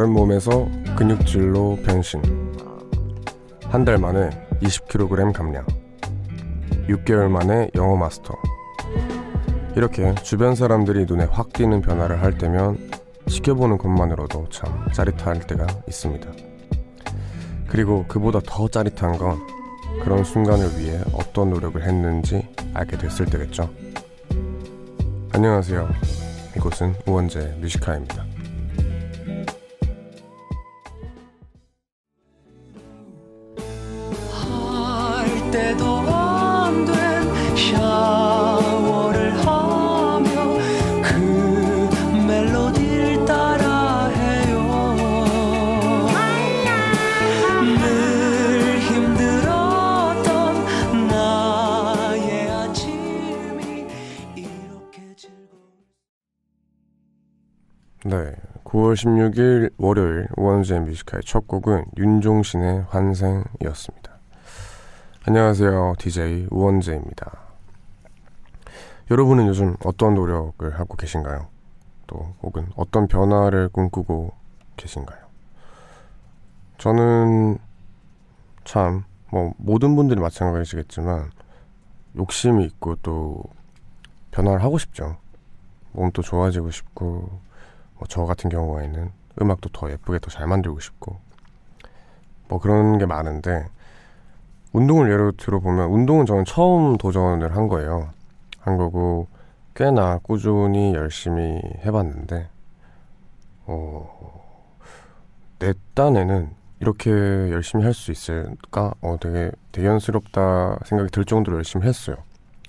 마른 0.00 0.14
몸에서 0.14 0.66
근육질로 0.96 1.76
변신. 1.84 2.22
한 3.66 3.84
달 3.84 3.98
만에 3.98 4.30
20kg 4.62 5.30
감량. 5.34 5.66
6개월 6.88 7.28
만에 7.28 7.68
영어 7.74 7.96
마스터. 7.96 8.34
이렇게 9.76 10.14
주변 10.22 10.54
사람들이 10.54 11.04
눈에 11.04 11.24
확 11.24 11.52
띄는 11.52 11.82
변화를 11.82 12.22
할 12.22 12.38
때면 12.38 12.78
지켜보는 13.26 13.76
것만으로도 13.76 14.48
참 14.48 14.88
짜릿할 14.90 15.40
때가 15.40 15.66
있습니다. 15.86 16.30
그리고 17.68 18.06
그보다 18.08 18.40
더 18.46 18.68
짜릿한 18.68 19.18
건 19.18 19.38
그런 20.02 20.24
순간을 20.24 20.78
위해 20.78 20.98
어떤 21.12 21.50
노력을 21.50 21.82
했는지 21.82 22.48
알게 22.72 22.96
됐을 22.96 23.26
때겠죠. 23.26 23.68
안녕하세요. 25.34 25.90
이곳은 26.56 26.94
우원재 27.04 27.58
뮤지카입니다. 27.60 28.29
9월 58.90 58.94
16일 58.94 59.72
월요일 59.78 60.28
우원재 60.36 60.80
뮤지카의 60.80 61.22
첫 61.24 61.46
곡은 61.46 61.84
윤종신의 61.96 62.86
환생이었습니다. 62.88 64.18
안녕하세요. 65.26 65.94
DJ 65.98 66.48
우원재입니다. 66.50 67.38
여러분은 69.10 69.46
요즘 69.46 69.76
어떤 69.84 70.14
노력을 70.14 70.78
하고 70.78 70.96
계신가요? 70.96 71.48
또 72.06 72.34
혹은 72.42 72.66
어떤 72.76 73.06
변화를 73.06 73.68
꿈꾸고 73.68 74.32
계신가요? 74.76 75.20
저는 76.78 77.58
참 78.64 79.04
뭐 79.32 79.54
모든 79.58 79.94
분들이 79.94 80.20
마찬가지겠지만 80.20 81.30
욕심이 82.16 82.64
있고 82.64 82.96
또 82.96 83.42
변화를 84.32 84.62
하고 84.62 84.78
싶죠. 84.78 85.16
몸도 85.92 86.22
좋아지고 86.22 86.70
싶고 86.70 87.40
뭐 88.00 88.06
저 88.08 88.24
같은 88.24 88.50
경우에는 88.50 89.10
음악도 89.40 89.68
더 89.72 89.90
예쁘게 89.90 90.18
더 90.20 90.30
잘 90.30 90.46
만들고 90.46 90.80
싶고 90.80 91.18
뭐 92.48 92.58
그런 92.58 92.98
게 92.98 93.06
많은데 93.06 93.66
운동을 94.72 95.10
예로 95.10 95.32
들어보면 95.32 95.90
운동은 95.90 96.26
저는 96.26 96.44
처음 96.44 96.96
도전을 96.96 97.54
한 97.56 97.68
거예요. 97.68 98.10
한 98.60 98.76
거고 98.76 99.28
꽤나 99.74 100.18
꾸준히 100.22 100.94
열심히 100.94 101.60
해봤는데 101.84 102.48
어, 103.66 104.40
내 105.58 105.74
딴에는 105.94 106.50
이렇게 106.80 107.10
열심히 107.10 107.84
할 107.84 107.92
수 107.94 108.10
있을까? 108.10 108.94
어, 109.00 109.16
되게 109.20 109.50
대견스럽다 109.72 110.78
생각이 110.86 111.10
들 111.10 111.24
정도로 111.24 111.58
열심히 111.58 111.86
했어요. 111.86 112.16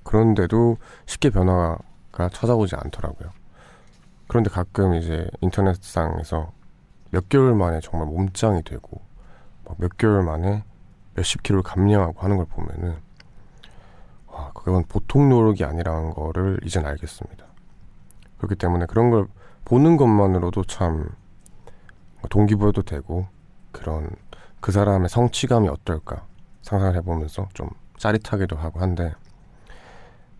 그런데도 0.04 0.78
쉽게 1.06 1.30
변화가 1.30 2.30
찾아오지 2.34 2.76
않더라고요. 2.76 3.30
그런데 4.31 4.49
가끔 4.49 4.93
이제 4.93 5.30
인터넷상에서 5.42 6.53
몇 7.09 7.27
개월 7.27 7.53
만에 7.53 7.81
정말 7.81 8.08
몸짱이 8.08 8.64
되고 8.64 9.02
막몇 9.65 9.97
개월 9.97 10.23
만에 10.23 10.64
몇십 11.15 11.43
킬로를 11.43 11.64
감량하고 11.64 12.21
하는 12.21 12.37
걸 12.37 12.45
보면은 12.45 12.95
와 14.27 14.52
그건 14.53 14.86
보통 14.86 15.27
노력이 15.27 15.65
아니라는 15.65 16.11
거를 16.11 16.61
이젠 16.64 16.86
알겠습니다. 16.86 17.45
그렇기 18.37 18.55
때문에 18.55 18.86
그런 18.86 19.09
걸 19.09 19.27
보는 19.65 19.97
것만으로도 19.97 20.63
참 20.63 21.09
동기부여도 22.30 22.83
되고 22.83 23.27
그런 23.73 24.09
그 24.61 24.71
사람의 24.71 25.09
성취감이 25.09 25.67
어떨까 25.67 26.25
상상을 26.61 26.95
해보면서 26.95 27.49
좀 27.53 27.67
짜릿하기도 27.98 28.55
하고 28.55 28.80
한데 28.80 29.13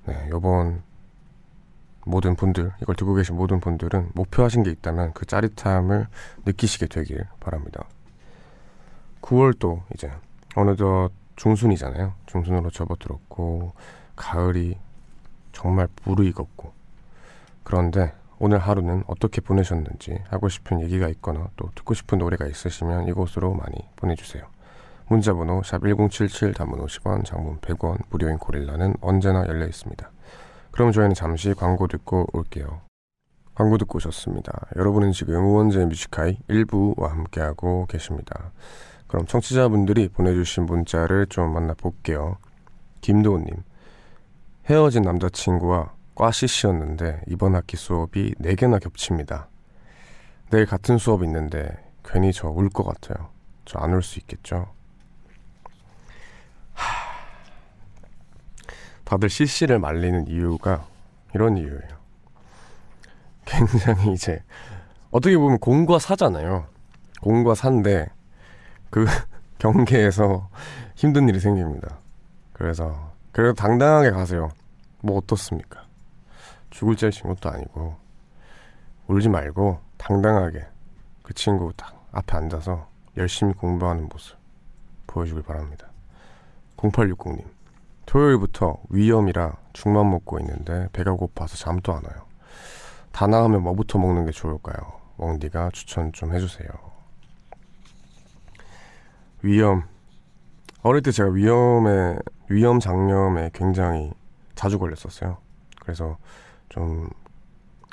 네 0.06 0.29
요번 0.29 0.81
모든 2.06 2.36
분들 2.36 2.72
이걸 2.82 2.96
듣고 2.96 3.14
계신 3.14 3.36
모든 3.36 3.60
분들은 3.60 4.12
목표하신 4.14 4.64
게 4.64 4.72
있다면 4.72 5.14
그 5.14 5.26
짜릿함을 5.26 6.08
느끼시게 6.46 6.88
되길 6.88 7.26
바랍니다. 7.40 7.86
9월 9.22 9.58
또 9.60 9.84
이제 9.94 10.12
어느덧 10.56 11.12
중순이잖아요. 11.36 12.14
중순으로 12.26 12.70
접어들었고 12.70 13.74
가을이 14.16 14.78
정말 15.52 15.88
무르익었고 16.04 16.72
그런데 17.64 18.14
오늘 18.40 18.58
하루는 18.58 19.04
어떻게 19.06 19.40
보내셨는지 19.40 20.24
하고 20.30 20.50
싶은 20.50 20.82
얘기가 20.82 21.08
있거나 21.10 21.50
또 21.56 21.70
듣고 21.76 21.94
싶은 21.94 22.18
노래가 22.18 22.48
있으시면 22.48 23.08
이곳으로 23.08 23.54
많이 23.54 23.76
보내주세요. 23.96 24.44
문자번호 25.08 25.62
샵 25.64 25.82
1077 25.84 26.54
단문 26.54 26.80
50원 26.86 27.24
장문 27.26 27.60
100원 27.60 28.00
무료인 28.10 28.38
고릴라는 28.38 28.96
언제나 29.02 29.46
열려 29.46 29.68
있습니다. 29.68 30.10
그럼 30.72 30.92
저희는 30.92 31.14
잠시 31.14 31.54
광고 31.54 31.88
듣고 31.88 32.28
올게요. 32.34 32.82
광고 33.56 33.78
듣고 33.78 33.98
오셨습니다. 33.98 34.68
여러분은 34.76 35.12
지금 35.12 35.46
우원재 35.46 35.86
뮤지카이 35.86 36.38
1부와 36.50 37.09
함께하고 37.09 37.86
계십니다. 37.88 38.52
그럼 39.08 39.26
청취자분들이 39.26 40.08
보내주신 40.09 40.66
문자를 40.66 41.28
좀 41.28 41.54
만나볼게요. 41.54 42.38
김도우님, 43.02 43.64
헤어진 44.70 45.04
남자친구와 45.04 45.94
과 46.16 46.32
CC였는데 46.32 47.22
이번 47.28 47.56
학기 47.56 47.78
수업이 47.78 48.36
4개나 48.36 48.80
겹칩니다. 48.82 49.48
내일 50.52 50.66
같은 50.66 50.98
수업 50.98 51.24
있는데 51.24 51.70
괜히 52.03 52.32
저 52.32 52.50
울 52.50 52.70
것 52.70 52.84
같아요. 52.84 53.30
저 53.66 53.80
안 53.80 53.94
울 53.94 54.02
수 54.03 54.20
있겠죠? 54.20 54.68
다들 59.12 59.28
CC를 59.28 59.78
말리는 59.78 60.28
이유가 60.28 60.86
이런 61.36 61.58
이유예요. 61.58 62.00
굉장히 63.44 64.14
이제 64.14 64.42
어떻게 65.10 65.38
보면 65.38 65.60
공과 65.60 66.00
사잖아요. 66.00 66.66
공과 67.22 67.54
사인데 67.54 68.08
그 68.90 69.06
경계에서 69.60 70.50
힘든 70.96 71.28
일이 71.28 71.42
생깁니다. 71.42 71.98
그래서 72.54 73.12
그래도 73.34 73.54
당당하게 73.54 74.12
가세요. 74.12 74.50
뭐 75.02 75.18
어떻습니까? 75.18 75.84
죽을 76.70 76.96
죄진 76.96 77.24
것도 77.24 77.50
아니고 77.50 77.98
울지 79.08 79.28
말고 79.28 79.82
당당하게 79.98 80.66
그 81.22 81.34
친구 81.34 81.74
딱 81.76 82.08
앞에 82.14 82.38
앉아서 82.38 82.88
열심히 83.18 83.54
공부하는 83.56 84.08
모습 84.08 84.38
보여주길 85.06 85.44
바랍니다. 85.44 85.90
0860님 86.78 87.44
토요일부터 88.06 88.78
위염이라 88.90 89.58
죽만 89.74 90.10
먹고 90.10 90.40
있는데 90.40 90.88
배가 90.94 91.14
고파서 91.14 91.56
잠도 91.56 91.94
안 91.94 92.04
와요. 92.04 92.26
다 93.12 93.28
나가면 93.28 93.64
뭐부터 93.64 94.00
먹는 94.00 94.26
게 94.26 94.32
좋을까요? 94.32 94.76
웡디가 95.18 95.70
추천 95.74 96.12
좀 96.12 96.34
해주세요. 96.34 96.70
위염. 99.44 99.84
어릴 100.84 101.02
때 101.02 101.12
제가 101.12 101.30
위염에, 101.30 102.18
위염 102.50 102.80
장염에 102.80 103.52
굉장히 103.53 104.12
자주 104.56 104.80
걸렸었어요. 104.80 105.38
그래서 105.80 106.18
좀 106.70 107.09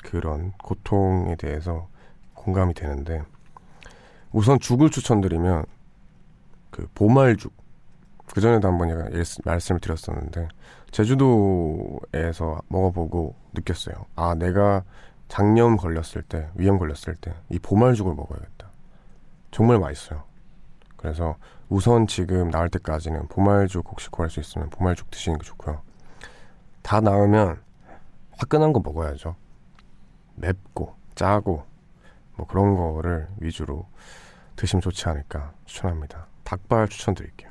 그런 0.03 0.53
고통에 0.63 1.35
대해서 1.35 1.87
공감이 2.33 2.73
되는데, 2.73 3.23
우선 4.31 4.59
죽을 4.59 4.89
추천드리면, 4.89 5.65
그 6.71 6.87
보말죽. 6.95 7.53
그 8.33 8.41
전에도 8.41 8.67
한번 8.67 8.89
제가 8.89 9.09
말씀을 9.45 9.79
드렸었는데, 9.81 10.47
제주도에서 10.91 12.61
먹어보고 12.67 13.35
느꼈어요. 13.53 14.05
아, 14.15 14.35
내가 14.35 14.83
장염 15.27 15.77
걸렸을 15.77 16.23
때, 16.27 16.49
위염 16.55 16.77
걸렸을 16.77 17.15
때, 17.19 17.33
이 17.49 17.59
보말죽을 17.59 18.13
먹어야겠다. 18.13 18.69
정말 19.51 19.79
맛있어요. 19.79 20.23
그래서 20.95 21.35
우선 21.69 22.07
지금 22.07 22.49
나을 22.49 22.69
때까지는 22.69 23.27
보말죽 23.27 23.87
혹시 23.89 24.09
구할 24.09 24.29
수 24.29 24.39
있으면 24.39 24.69
보말죽 24.69 25.09
드시는 25.09 25.37
게 25.39 25.45
좋고요. 25.45 25.81
다 26.81 26.99
나으면 26.99 27.61
화끈한 28.37 28.73
거 28.73 28.81
먹어야죠. 28.83 29.35
맵고 30.35 30.95
짜고 31.15 31.63
뭐 32.35 32.47
그런 32.47 32.75
거를 32.75 33.27
위주로 33.37 33.85
드시면 34.55 34.81
좋지 34.81 35.07
않을까 35.07 35.53
추천합니다. 35.65 36.27
닭발 36.43 36.87
추천드릴게요. 36.89 37.48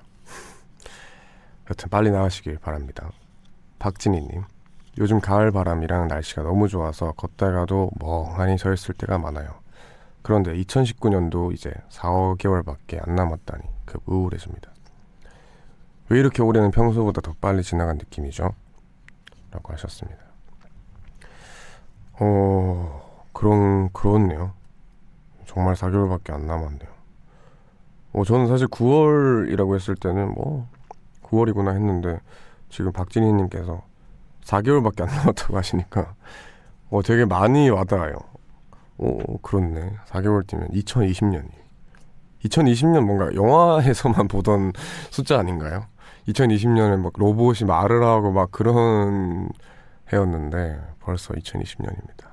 여튼 1.70 1.88
빨리 1.90 2.10
나으시길 2.10 2.58
바랍니다. 2.58 3.10
박진희님 3.78 4.44
요즘 4.98 5.20
가을 5.20 5.52
바람이랑 5.52 6.08
날씨가 6.08 6.42
너무 6.42 6.68
좋아서 6.68 7.12
걷다가도 7.12 7.90
멍하니 8.00 8.58
서 8.58 8.72
있을 8.72 8.94
때가 8.94 9.18
많아요. 9.18 9.48
그런데 10.22 10.52
2019년도 10.54 11.52
이제 11.52 11.72
4, 11.88 12.08
5개월밖에 12.08 13.06
안 13.06 13.14
남았다니 13.14 13.62
급 13.84 14.02
우울해집니다. 14.06 14.70
왜 16.08 16.18
이렇게 16.18 16.42
올해는 16.42 16.70
평소보다 16.70 17.20
더 17.20 17.34
빨리 17.40 17.62
지나간 17.62 17.98
느낌이죠? 17.98 18.54
라고 19.50 19.72
하셨습니다. 19.72 20.18
어, 22.20 23.22
그런, 23.32 23.92
그렇네요. 23.92 24.52
정말 25.46 25.74
4개월밖에 25.74 26.32
안 26.32 26.46
남았네요. 26.46 26.88
어, 28.14 28.24
저는 28.24 28.48
사실 28.48 28.66
9월이라고 28.68 29.74
했을 29.74 29.94
때는 29.94 30.32
뭐, 30.34 30.68
9월이구나 31.30 31.74
했는데, 31.74 32.20
지금 32.68 32.92
박진희님께서 32.92 33.82
4개월밖에 34.44 35.02
안 35.02 35.08
남았다고 35.08 35.56
하시니까, 35.56 36.14
어, 36.90 37.02
되게 37.02 37.24
많이 37.24 37.68
와닿아요. 37.70 38.16
오, 38.98 39.38
그렇네. 39.38 39.94
4개월 40.06 40.46
뒤면 40.46 40.68
2020년이. 40.70 41.50
2020년 42.44 43.00
뭔가 43.04 43.34
영화에서만 43.34 44.26
보던 44.28 44.72
숫자 45.10 45.38
아닌가요? 45.38 45.86
2020년에 46.28 47.00
막 47.00 47.12
로봇이 47.16 47.64
말을 47.66 48.02
하고 48.04 48.32
막 48.32 48.50
그런 48.50 49.48
해였는데 50.12 50.80
벌써 51.00 51.34
2020년입니다. 51.34 52.28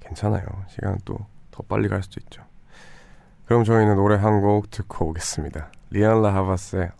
괜찮아요. 0.00 0.44
시간은 0.68 0.98
또더 1.04 1.64
빨리 1.68 1.88
갈 1.88 2.02
수도 2.02 2.20
있죠. 2.24 2.42
그럼 3.46 3.64
저희는 3.64 3.96
노래 3.96 4.16
한 4.16 4.40
곡 4.40 4.70
듣고 4.70 5.08
오겠습니다. 5.10 5.70
리안라 5.90 6.34
하바스의 6.34 6.90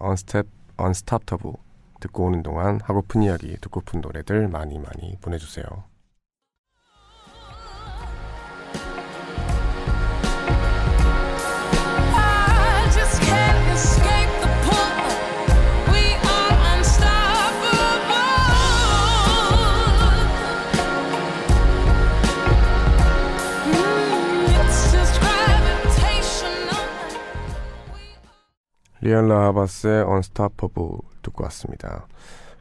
Unstoppable 0.81 1.57
듣고 2.01 2.25
오는 2.25 2.43
동안 2.43 2.81
하고픈 2.83 3.23
이야기, 3.23 3.57
듣고픈 3.61 4.01
노래들 4.01 4.49
많이 4.49 4.79
많이 4.79 5.17
보내주세요. 5.21 5.90
리알라 29.03 29.47
하바스의 29.47 30.05
Unstoppable 30.05 30.99
듣고 31.23 31.45
왔습니다. 31.45 32.07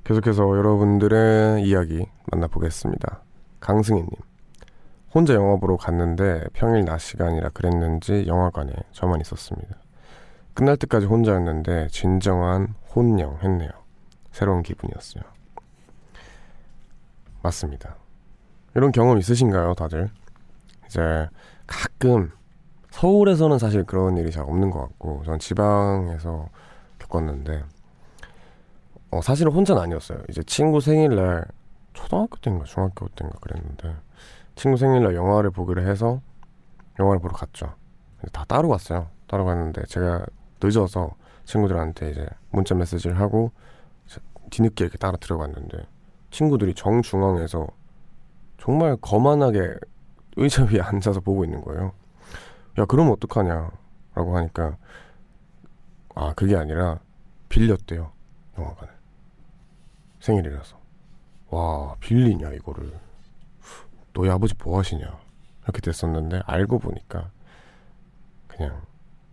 계속해서 0.05 0.43
여러분들의 0.43 1.63
이야기 1.63 2.05
만나보겠습니다. 2.31 3.21
강승희님. 3.59 4.09
혼자 5.13 5.33
영화 5.33 5.57
보러 5.57 5.75
갔는데 5.75 6.45
평일 6.53 6.85
낮 6.85 6.99
시간이라 6.99 7.49
그랬는지 7.49 8.25
영화관에 8.27 8.71
저만 8.91 9.19
있었습니다. 9.21 9.75
끝날 10.53 10.77
때까지 10.77 11.07
혼자였는데 11.07 11.87
진정한 11.89 12.73
혼영 12.95 13.39
했네요. 13.43 13.69
새로운 14.31 14.63
기분이었어요. 14.63 15.23
맞습니다. 17.41 17.95
이런 18.75 18.91
경험 18.91 19.17
있으신가요, 19.17 19.73
다들? 19.73 20.09
이제 20.85 21.27
가끔 21.67 22.31
서울에서는 22.99 23.59
사실 23.59 23.85
그런 23.85 24.17
일이 24.17 24.29
잘 24.29 24.43
없는 24.43 24.71
것 24.71 24.81
같고 24.81 25.23
전 25.23 25.39
지방에서 25.39 26.49
겪었는데 26.99 27.63
어, 29.11 29.21
사실은 29.21 29.53
혼자는 29.53 29.81
아니었어요. 29.81 30.19
이제 30.29 30.43
친구 30.43 30.81
생일날 30.81 31.45
초등학교 31.93 32.35
때인가 32.41 32.65
중학교 32.65 33.07
때인가 33.07 33.39
그랬는데 33.39 33.95
친구 34.55 34.75
생일날 34.75 35.15
영화를 35.15 35.49
보기로 35.49 35.81
해서 35.81 36.19
영화를 36.99 37.21
보러 37.21 37.33
갔죠. 37.33 37.73
다 38.33 38.43
따로 38.49 38.67
갔어요. 38.67 39.07
따로 39.27 39.45
갔는데 39.45 39.85
제가 39.85 40.25
늦어서 40.61 41.11
친구들한테 41.45 42.11
이제 42.11 42.27
문자 42.51 42.75
메시지를 42.75 43.17
하고 43.17 43.51
뒤늦게 44.49 44.83
이렇게 44.83 44.97
따라 44.97 45.15
들어갔는데 45.15 45.85
친구들이 46.31 46.73
정중앙에서 46.73 47.65
정말 48.57 48.97
거만하게 48.97 49.75
의자 50.35 50.65
위에 50.65 50.81
앉아서 50.83 51.21
보고 51.21 51.45
있는 51.45 51.61
거예요. 51.61 51.93
야, 52.77 52.85
그러면 52.85 53.13
어떡하냐? 53.13 53.71
라고 54.15 54.37
하니까, 54.37 54.77
아, 56.15 56.33
그게 56.33 56.55
아니라, 56.55 56.99
빌렸대요. 57.49 58.11
영화관을. 58.57 58.93
생일이라서. 60.19 60.77
와, 61.49 61.95
빌리냐, 61.99 62.51
이거를. 62.53 62.91
너희 64.13 64.29
아버지 64.29 64.53
뭐 64.63 64.79
하시냐? 64.79 65.19
이렇게 65.63 65.81
됐었는데, 65.81 66.41
알고 66.45 66.79
보니까, 66.79 67.29
그냥, 68.47 68.81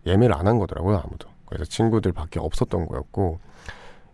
예매를 0.05 0.35
안 0.35 0.47
한 0.47 0.57
거더라고요, 0.59 0.97
아무도. 0.97 1.29
그래서 1.45 1.65
친구들 1.65 2.11
밖에 2.13 2.39
없었던 2.39 2.87
거였고, 2.87 3.39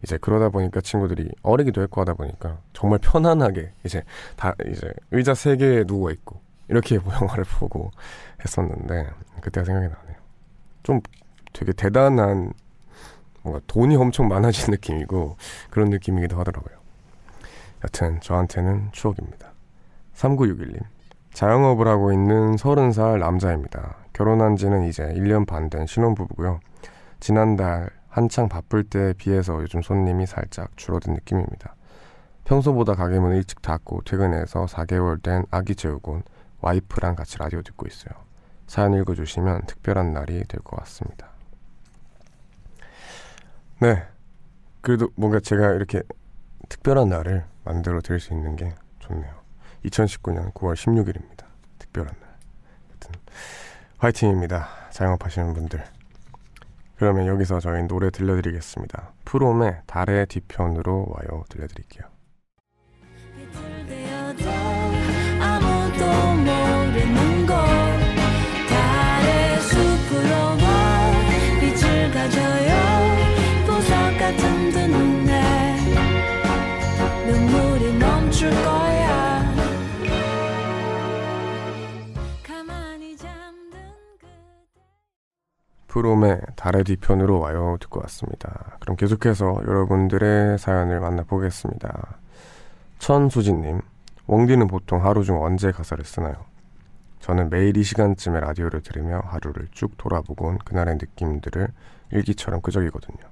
이제 0.04 0.18
그러다 0.18 0.50
보니까 0.50 0.82
친구들이 0.82 1.30
어리기도 1.44 1.82
했고 1.82 2.02
하다 2.02 2.16
보니까 2.16 2.58
정말 2.74 3.00
편안하게 3.00 3.72
이제 3.86 4.04
다 4.36 4.54
이제 4.68 4.92
의자 5.12 5.34
세 5.34 5.56
개에 5.56 5.86
누워 5.86 6.12
있고 6.12 6.42
이렇게 6.68 6.96
영화를 7.22 7.46
보고 7.46 7.90
했었는데 8.44 9.10
그때가 9.42 9.66
생각이 9.66 9.88
나네요. 9.88 10.18
좀 10.84 11.00
되게 11.54 11.72
대단한 11.74 12.54
뭔가 13.42 13.62
돈이 13.68 13.96
엄청 13.96 14.28
많아진 14.28 14.72
느낌이고 14.72 15.38
그런 15.70 15.90
느낌이기도 15.90 16.38
하더라고요. 16.40 16.76
여튼 17.84 18.20
저한테는 18.22 18.90
추억입니다. 18.92 19.52
3961님 20.16 20.80
자영업을 21.34 21.88
하고 21.88 22.14
있는 22.14 22.56
30살 22.56 23.20
남자입니다. 23.20 23.96
결혼한 24.14 24.56
지는 24.56 24.84
이제 24.88 25.04
1년 25.04 25.48
반 25.48 25.70
된 25.70 25.88
신혼부부고요. 25.88 26.60
지난달 27.20 27.90
한창 28.10 28.48
바쁠 28.48 28.84
때에 28.84 29.14
비해서 29.14 29.60
요즘 29.62 29.82
손님이 29.82 30.26
살짝 30.28 30.70
줄어든 30.78 31.14
느낌입니다. 31.14 31.76
평소보다 32.46 32.94
가게 32.94 33.18
문을 33.20 33.38
일찍 33.38 33.62
닫고 33.62 34.02
퇴근해서 34.06 34.66
4개월 34.66 35.22
된 35.24 35.46
아기 35.50 35.76
재우곤 35.76 36.24
와이프랑 36.62 37.16
같이 37.16 37.38
라디오 37.40 37.62
듣고 37.62 37.88
있어요. 37.88 38.23
사연 38.68 38.94
읽어주시면 38.94 39.66
특별한 39.68 40.14
날이 40.14 40.44
될 40.46 40.62
것 40.64 40.78
같습니다. 40.78 41.30
네. 43.80 44.04
그래도 44.82 45.10
뭔가 45.16 45.40
제가 45.40 45.72
이렇게 45.74 46.02
특별한 46.70 47.10
날을 47.10 47.46
만들어 47.64 48.02
드릴 48.02 48.20
수 48.20 48.34
있는 48.34 48.56
게 48.56 48.74
좋네요. 49.00 49.34
2019년 49.86 50.54
9월 50.54 50.74
16일입니다. 50.76 51.46
특별한 51.80 52.14
날. 52.20 52.30
하여튼 52.90 53.12
화이팅입니다. 53.98 54.68
자영업하시는 54.92 55.54
분들. 55.54 55.84
그러면 56.96 57.28
여기서 57.28 57.60
저희 57.60 57.84
노래 57.84 58.10
들려드리겠습니다. 58.10 59.14
프롬의 59.26 59.82
달의 59.88 60.28
뒤편으로 60.28 61.08
와요 61.10 61.44
들려드릴게요. 61.50 62.13
프롬의 86.04 86.42
달의 86.58 86.84
뒤편으로 86.84 87.40
와요 87.40 87.78
듣고 87.80 88.02
왔습니다. 88.02 88.76
그럼 88.82 88.98
계속해서 88.98 89.62
여러분들의 89.66 90.58
사연을 90.58 91.00
만나보겠습니다. 91.00 92.18
천수진님, 93.00 93.80
웡디는 94.28 94.68
보통 94.68 95.06
하루 95.06 95.24
중 95.24 95.42
언제 95.42 95.72
가사를 95.72 96.04
쓰나요? 96.04 96.34
저는 97.22 97.50
매일 97.50 97.78
이 97.78 97.84
시간쯤에 97.84 98.42
라디오를 98.42 98.82
들으며 98.82 99.22
하루를 99.24 99.70
쭉 99.72 99.98
돌아보곤 99.98 100.58
그날의 100.66 100.96
느낌들을 100.96 101.70
일기처럼 102.12 102.60
끄적이거든요. 102.60 103.26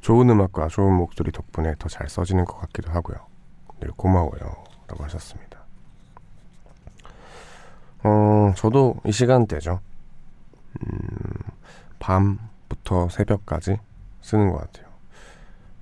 좋은 0.00 0.30
음악과 0.30 0.68
좋은 0.68 0.90
목소리 0.94 1.32
덕분에 1.32 1.74
더 1.78 1.88
잘 1.88 2.08
써지는 2.08 2.46
것 2.46 2.58
같기도 2.60 2.90
하고요. 2.92 3.18
늘 3.80 3.90
고마워요. 3.90 4.64
라고 4.88 5.04
하셨습니다. 5.04 5.58
어, 8.04 8.54
저도 8.56 8.96
이 9.04 9.12
시간대죠. 9.12 9.80
밤부터 11.98 13.08
새벽까지 13.08 13.78
쓰는 14.20 14.50
것 14.50 14.58
같아요. 14.58 14.92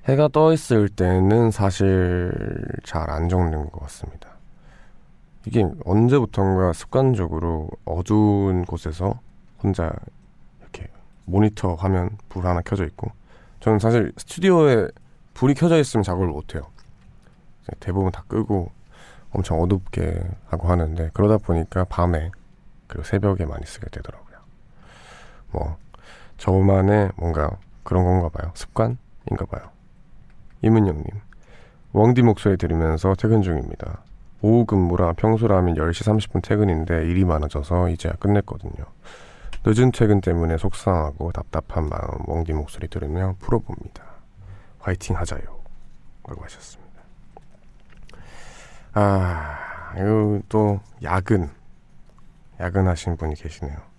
해가 0.04 0.28
떠 0.28 0.52
있을 0.52 0.88
때는 0.88 1.50
사실 1.50 2.32
잘 2.84 3.08
안 3.08 3.28
적는 3.28 3.70
것 3.70 3.80
같습니다. 3.82 4.30
이게 5.46 5.64
언제부턴가 5.84 6.72
습관적으로 6.72 7.68
어두운 7.84 8.64
곳에서 8.64 9.20
혼자 9.62 9.92
이렇게 10.60 10.88
모니터 11.24 11.74
화면 11.74 12.16
불 12.28 12.46
하나 12.46 12.60
켜져 12.62 12.84
있고 12.86 13.10
저는 13.60 13.78
사실 13.78 14.12
스튜디오에 14.16 14.88
불이 15.34 15.54
켜져 15.54 15.78
있으면 15.78 16.02
작업을 16.02 16.28
못 16.28 16.54
해요. 16.54 16.62
대부분 17.80 18.10
다 18.10 18.24
끄고 18.28 18.70
엄청 19.30 19.60
어둡게 19.60 20.20
하고 20.46 20.68
하는데 20.68 21.10
그러다 21.14 21.38
보니까 21.38 21.84
밤에 21.84 22.30
그리고 22.86 23.04
새벽에 23.04 23.44
많이 23.46 23.64
쓰게 23.64 23.88
되더라고요. 23.90 24.31
뭐 25.52 25.76
저만의 26.38 27.12
뭔가 27.16 27.50
그런 27.82 28.04
건가 28.04 28.28
봐요. 28.28 28.50
습관인가 28.54 29.46
봐요. 29.50 29.70
이문영님, 30.62 31.04
왕디 31.92 32.22
목소리 32.22 32.56
들으면서 32.56 33.14
퇴근 33.14 33.42
중입니다. 33.42 34.02
오후 34.40 34.64
근무라 34.66 35.12
평소라면 35.12 35.76
10시 35.76 36.30
30분 36.30 36.42
퇴근인데 36.42 37.04
일이 37.06 37.24
많아져서 37.24 37.90
이제야 37.90 38.12
끝냈거든요. 38.14 38.84
늦은 39.64 39.92
퇴근 39.92 40.20
때문에 40.20 40.58
속상하고 40.58 41.30
답답한 41.30 41.88
마음 41.88 42.28
왕디 42.28 42.52
목소리 42.52 42.88
들으며 42.88 43.36
풀어봅니다. 43.38 44.02
화이팅 44.80 45.16
하자요. 45.16 45.42
라고 46.26 46.42
하셨습니다. 46.42 46.92
아, 48.94 49.94
이거 49.96 50.40
또 50.48 50.80
야근. 51.02 51.50
야근하신 52.58 53.16
분이 53.16 53.36
계시네요. 53.36 53.91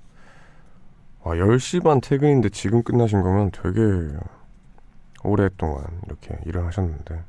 와, 1.23 1.35
10시 1.35 1.83
반 1.83 2.01
퇴근인데 2.01 2.49
지금 2.49 2.83
끝나신 2.83 3.21
거면 3.21 3.51
되게 3.51 3.79
오랫동안 5.23 5.85
이렇게 6.05 6.37
일을 6.45 6.65
하셨는데 6.65 7.23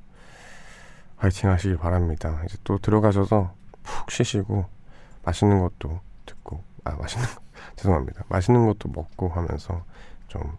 화이팅 1.17 1.49
하시길 1.51 1.77
바랍니다. 1.77 2.43
이제 2.45 2.59
또 2.65 2.79
들어가셔서 2.79 3.55
푹 3.85 4.11
쉬시고 4.11 4.65
맛있는 5.25 5.61
것도 5.61 6.01
듣고 6.27 6.65
아 6.83 6.97
맛있는 6.97 7.27
거 7.27 7.41
죄송합니다. 7.77 8.25
맛있는 8.29 8.67
것도 8.67 8.89
먹고 8.89 9.29
하면서 9.29 9.85
좀 10.27 10.57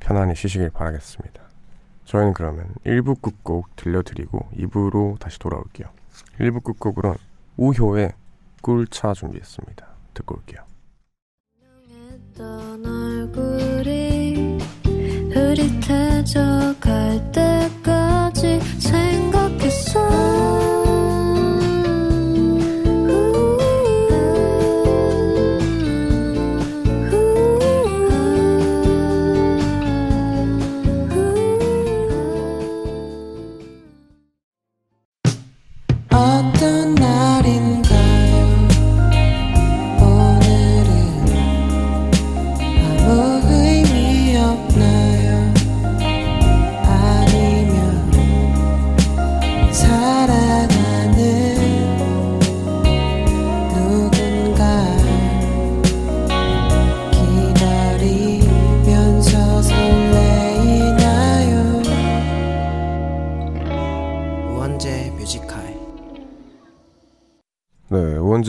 편안히 0.00 0.34
쉬시길 0.34 0.70
바라겠습니다. 0.70 1.40
저희는 2.06 2.34
그러면 2.34 2.74
1부 2.84 3.22
끝곡 3.22 3.76
들려드리고 3.76 4.48
2부로 4.56 5.18
다시 5.20 5.38
돌아올게요. 5.38 5.88
1부 6.40 6.64
끝곡으로 6.64 7.14
우효의 7.56 8.14
꿀차 8.62 9.14
준비했습니다. 9.14 9.86
듣고 10.14 10.36
올게요. 10.36 10.67
흐릿해져 15.32 16.74
갈 16.80 17.32
때까지 17.32 18.60
생각했어 18.78 20.77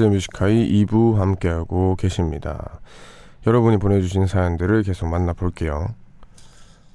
뮤지카이 0.10 0.86
2부 0.86 1.16
함께하고 1.16 1.96
계십니다. 1.96 2.80
여러분이 3.48 3.78
보내주신 3.78 4.28
사연들을 4.28 4.84
계속 4.84 5.08
만나볼게요. 5.08 5.88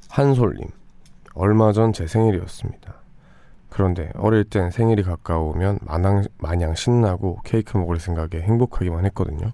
한솔님, 0.08 0.68
얼마 1.34 1.72
전 1.72 1.92
제 1.92 2.06
생일이었습니다. 2.06 2.94
그런데 3.70 4.10
어릴 4.14 4.44
땐 4.44 4.70
생일이 4.70 5.02
가까우면 5.02 5.80
마냥, 5.82 6.24
마냥 6.38 6.74
신나고 6.74 7.40
케이크 7.44 7.76
먹을 7.76 7.98
생각에 7.98 8.40
행복하기만 8.42 9.04
했거든요. 9.06 9.52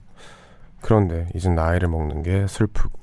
그런데 0.83 1.29
이젠 1.35 1.55
나이를 1.55 1.88
먹는 1.88 2.23
게 2.23 2.47
슬프고 2.47 2.99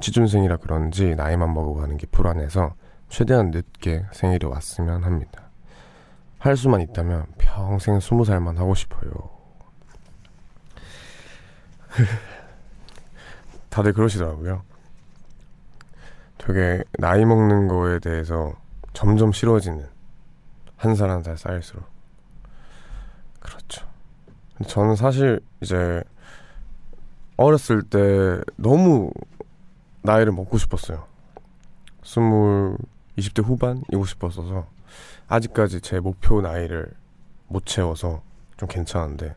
취준생이라 0.00 0.58
그런지 0.58 1.14
나이만 1.14 1.52
먹어가는 1.54 1.96
게 1.96 2.06
불안해서 2.06 2.74
최대한 3.08 3.50
늦게 3.50 4.04
생일이 4.12 4.46
왔으면 4.46 5.04
합니다. 5.04 5.50
할 6.38 6.56
수만 6.56 6.80
있다면 6.80 7.26
평생 7.38 8.00
스무 8.00 8.24
살만 8.24 8.58
하고 8.58 8.74
싶어요. 8.74 9.10
다들 13.68 13.92
그러시더라고요. 13.92 14.62
되게 16.38 16.82
나이 16.98 17.24
먹는 17.24 17.68
거에 17.68 17.98
대해서 17.98 18.52
점점 18.92 19.32
싫어지는 19.32 19.86
한 20.76 20.94
살 20.94 21.10
한 21.10 21.22
살 21.22 21.36
쌓일수록 21.36 21.84
그렇죠. 23.38 23.86
저는 24.66 24.96
사실 24.96 25.40
이제 25.60 26.02
어렸을 27.36 27.82
때 27.82 28.40
너무 28.56 29.10
나이를 30.02 30.32
먹고 30.32 30.56
싶었어요. 30.58 31.06
스물 32.02 32.76
20대 33.18 33.44
후반이고 33.44 34.04
싶었어서 34.06 34.66
아직까지 35.28 35.80
제 35.82 36.00
목표 36.00 36.40
나이를 36.40 36.90
못 37.48 37.66
채워서 37.66 38.22
좀 38.56 38.68
괜찮은데 38.68 39.34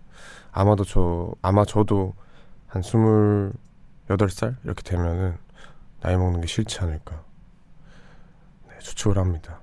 아마도 0.52 0.84
저 0.86 1.34
아마 1.42 1.66
저도 1.66 2.14
한 2.74 2.82
스물여덟 2.82 4.32
살 4.32 4.58
이렇게 4.64 4.82
되면은 4.82 5.38
나이 6.02 6.18
먹는 6.18 6.42
게 6.42 6.48
싫지 6.48 6.80
않을까 6.80 7.24
네, 8.68 8.80
추측을 8.80 9.20
합니다. 9.20 9.62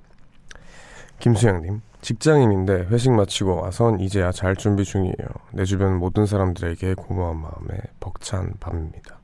김수영님 1.19 1.83
직장인인데 2.03 2.87
회식 2.87 3.11
마치고 3.11 3.63
와선 3.63 3.99
이제야 3.99 4.31
잘 4.31 4.55
준비 4.55 4.85
중이에요. 4.85 5.17
내 5.53 5.65
주변 5.65 5.99
모든 5.99 6.25
사람들에게 6.25 6.95
고마운 6.95 7.41
마음에 7.41 7.81
벅찬 7.99 8.55
밤입니다. 8.61 9.19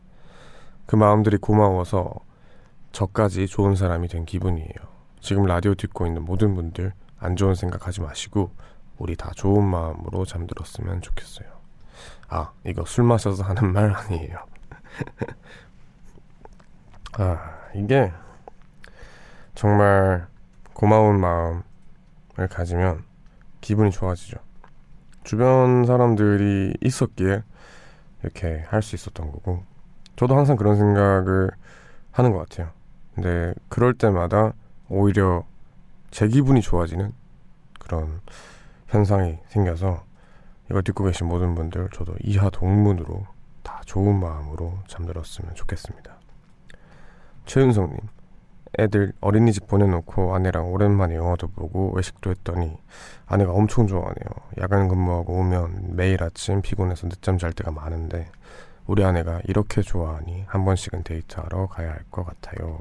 그 0.86 0.96
마음들이 0.96 1.36
고마워서 1.36 2.12
저까지 2.90 3.46
좋은 3.46 3.76
사람이 3.76 4.08
된 4.08 4.24
기분이에요. 4.24 4.74
지금 5.20 5.44
라디오 5.44 5.76
듣고 5.76 6.06
있는 6.06 6.24
모든 6.24 6.56
분들 6.56 6.92
안 7.20 7.36
좋은 7.36 7.54
생각하지 7.54 8.00
마시고 8.00 8.50
우리 8.98 9.14
다 9.14 9.30
좋은 9.36 9.64
마음으로 9.64 10.24
잠들었으면 10.24 11.02
좋겠어요. 11.02 11.55
아 12.28 12.52
이거 12.64 12.84
술 12.84 13.04
마셔서 13.04 13.44
하는 13.44 13.72
말 13.72 13.92
아니에요. 13.94 14.38
아 17.18 17.56
이게 17.74 18.12
정말 19.54 20.26
고마운 20.72 21.20
마음을 21.20 21.62
가지면 22.50 23.04
기분이 23.60 23.90
좋아지죠. 23.90 24.38
주변 25.24 25.84
사람들이 25.86 26.74
있었기에 26.82 27.42
이렇게 28.22 28.64
할 28.68 28.82
수 28.82 28.94
있었던 28.96 29.30
거고 29.32 29.64
저도 30.16 30.36
항상 30.36 30.56
그런 30.56 30.76
생각을 30.76 31.50
하는 32.12 32.32
것 32.32 32.38
같아요. 32.48 32.70
근데 33.14 33.54
그럴 33.68 33.94
때마다 33.94 34.52
오히려 34.88 35.44
제 36.10 36.28
기분이 36.28 36.60
좋아지는 36.60 37.12
그런 37.80 38.20
현상이 38.88 39.38
생겨서 39.48 40.04
이걸 40.70 40.82
듣고 40.82 41.04
계신 41.04 41.28
모든 41.28 41.54
분들 41.54 41.90
저도 41.94 42.14
이하 42.22 42.50
동문으로 42.50 43.26
다 43.62 43.80
좋은 43.86 44.18
마음으로 44.18 44.78
잠들었으면 44.88 45.54
좋겠습니다. 45.54 46.16
최윤성님, 47.46 47.98
애들 48.78 49.12
어린이집 49.20 49.66
보내놓고 49.68 50.34
아내랑 50.34 50.72
오랜만에 50.72 51.14
영화도 51.14 51.48
보고 51.48 51.92
외식도 51.92 52.30
했더니 52.30 52.76
아내가 53.26 53.52
엄청 53.52 53.86
좋아하네요. 53.86 54.26
야간 54.60 54.88
근무하고 54.88 55.34
오면 55.34 55.96
매일 55.96 56.22
아침 56.22 56.62
피곤해서 56.62 57.08
늦잠 57.08 57.38
잘 57.38 57.52
때가 57.52 57.70
많은데 57.70 58.28
우리 58.86 59.04
아내가 59.04 59.40
이렇게 59.44 59.82
좋아하니 59.82 60.44
한 60.46 60.64
번씩은 60.64 61.02
데이트하러 61.04 61.66
가야 61.68 61.90
할 61.90 62.04
것 62.10 62.24
같아요. 62.24 62.80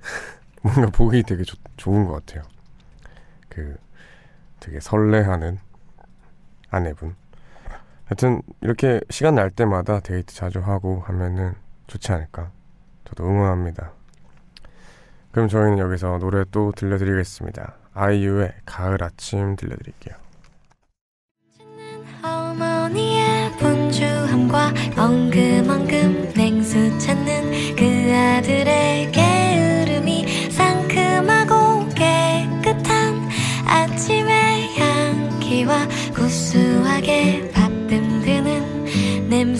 뭔가 0.62 0.90
보기 0.90 1.22
되게 1.22 1.42
좋, 1.44 1.58
좋은 1.76 2.06
것 2.06 2.24
같아요. 2.24 2.42
그 3.48 3.76
되게 4.62 4.78
설레하는 4.80 5.58
아내분. 6.70 7.16
하여튼 8.04 8.42
이렇게 8.60 9.00
시간 9.10 9.34
날 9.34 9.50
때마다 9.50 10.00
데이트 10.00 10.34
자주 10.34 10.60
하고 10.60 11.00
하면은 11.06 11.54
좋지 11.88 12.12
않을까. 12.12 12.50
저도 13.04 13.24
응원합니다. 13.24 13.92
그럼 15.32 15.48
저희는 15.48 15.78
여기서 15.78 16.18
노래 16.18 16.44
또 16.50 16.72
들려드리겠습니다. 16.72 17.74
아이유의 17.94 18.54
가을 18.64 19.02
아침 19.02 19.56
들려드릴게요. 19.56 20.14
어머니의 22.22 23.50
분주함과 23.58 24.72
엉금엉금 24.96 26.32
냉수 26.36 26.98
찾는 26.98 27.76
그 27.76 28.14
아들의 28.14 29.10
게 29.10 29.31
향기와 35.62 35.86
구수하게 36.14 37.50
밥들 37.52 38.02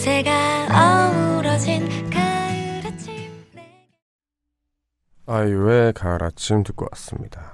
내가 0.04 1.38
어우러진 1.38 1.88
가을 2.10 2.82
아침 2.86 3.30
내- 3.54 3.86
아이유의 5.26 5.92
가을 5.94 6.22
아침 6.24 6.62
듣고 6.62 6.86
왔습니다. 6.90 7.52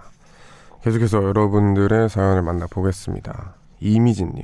계속해서 0.82 1.22
여러분들의 1.22 2.08
사연을 2.08 2.42
만나보겠습니다. 2.42 3.54
이미진님. 3.80 4.42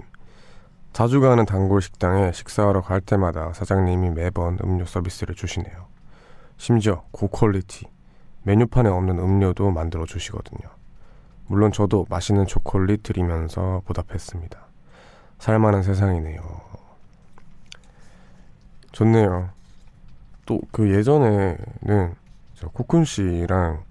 자주 0.93 1.21
가는 1.21 1.45
단골 1.45 1.83
식당에 1.83 2.33
식사하러 2.33 2.83
갈 2.83 3.01
때마다 3.01 3.53
사장님이 3.53 4.11
매번 4.11 4.59
음료 4.63 4.85
서비스를 4.85 5.35
주시네요. 5.35 5.87
심지어 6.57 7.05
고퀄리티, 7.11 7.87
메뉴판에 8.43 8.89
없는 8.89 9.19
음료도 9.19 9.71
만들어 9.73 10.05
주시거든요. 10.07 10.74
물론 11.47 11.73
저도 11.73 12.07
맛있는 12.09 12.47
초콜릿 12.47 13.03
드리면서 13.03 13.83
보답했습니다. 13.85 14.59
살만한 15.39 15.83
세상이네요. 15.83 16.41
좋네요. 18.93 19.51
또 20.47 20.61
그 20.71 20.91
예전에는 20.95 22.15
저 22.55 22.69
코쿤 22.69 23.05
씨랑 23.05 23.83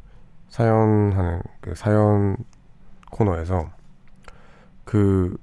사연하는 0.49 1.41
그 1.61 1.75
사연 1.75 2.37
코너에서 3.11 3.69
그 4.85 5.35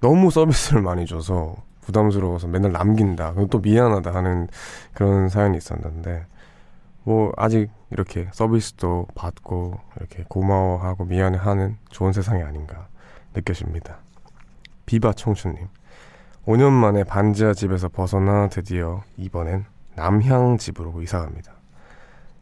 너무 0.00 0.30
서비스를 0.30 0.82
많이 0.82 1.06
줘서 1.06 1.56
부담스러워서 1.80 2.46
맨날 2.48 2.72
남긴다. 2.72 3.32
그리고 3.32 3.48
또 3.48 3.58
미안하다 3.58 4.14
하는 4.14 4.48
그런 4.92 5.28
사연이 5.28 5.56
있었는데 5.56 6.26
뭐 7.02 7.32
아직 7.36 7.70
이렇게 7.90 8.28
서비스도 8.32 9.08
받고 9.14 9.78
이렇게 9.96 10.24
고마워하고 10.28 11.04
미안해하는 11.04 11.78
좋은 11.90 12.12
세상이 12.12 12.42
아닌가 12.42 12.88
느껴집니다. 13.34 13.98
비바 14.86 15.12
청춘님 15.14 15.68
5년 16.46 16.70
만에 16.70 17.04
반지하 17.04 17.52
집에서 17.52 17.88
벗어나 17.88 18.48
드디어 18.48 19.02
이번엔 19.16 19.66
남향 19.94 20.58
집으로 20.58 21.02
이사갑니다. 21.02 21.52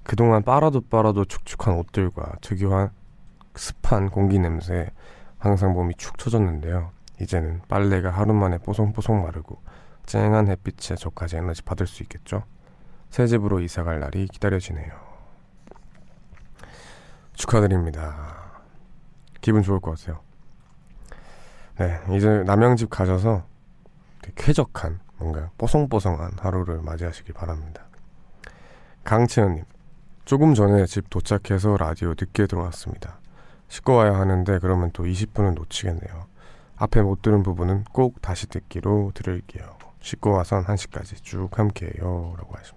그동안 0.05 0.43
빨아도 0.43 0.83
빨아도 0.83 1.25
축축한 1.25 1.75
옷들과 1.79 2.35
특유한 2.41 2.91
습한 3.57 4.11
공기 4.11 4.39
냄새에 4.39 4.91
항상 5.39 5.73
몸이 5.73 5.95
축 5.97 6.19
처졌는데요. 6.19 6.91
이제는 7.21 7.63
빨래가 7.69 8.11
하루 8.11 8.33
만에 8.35 8.59
뽀송뽀송 8.59 9.23
마르고 9.23 9.61
쨍한 10.07 10.49
햇빛에 10.49 10.95
저까지 10.95 11.37
에너지 11.37 11.63
받을 11.63 11.87
수 11.87 12.03
있겠죠? 12.05 12.45
새 13.17 13.27
집으로 13.27 13.61
이사갈 13.61 13.99
날이 13.99 14.29
기다려지네요. 14.29 14.93
축하드립니다. 17.33 18.61
기분 19.41 19.63
좋을 19.63 19.81
것 19.81 19.99
같아요. 19.99 20.21
네, 21.79 21.99
이제 22.15 22.43
남양집 22.45 22.91
가셔서 22.91 23.47
쾌적한 24.35 25.01
뭔가 25.17 25.49
뽀송뽀송한 25.57 26.33
하루를 26.41 26.83
맞이하시길 26.83 27.33
바랍니다. 27.33 27.87
강채연님, 29.05 29.65
조금 30.27 30.53
전에 30.53 30.85
집 30.85 31.09
도착해서 31.09 31.79
라디오 31.79 32.11
늦게 32.11 32.47
들어왔습니다. 32.47 33.19
씻고 33.69 33.95
와야 33.95 34.13
하는데 34.13 34.59
그러면 34.59 34.91
또 34.93 35.05
20분은 35.05 35.55
놓치겠네요. 35.55 36.27
앞에 36.77 37.01
못 37.01 37.23
들은 37.23 37.43
부분은 37.43 37.85
꼭 37.93 38.21
다시 38.21 38.47
듣기로 38.47 39.13
들을게요. 39.15 39.79
씻고 40.01 40.33
와선 40.33 40.67
1시까지 40.67 41.23
쭉 41.23 41.49
함께해요. 41.59 42.35
라고 42.37 42.55
하십니다. 42.57 42.76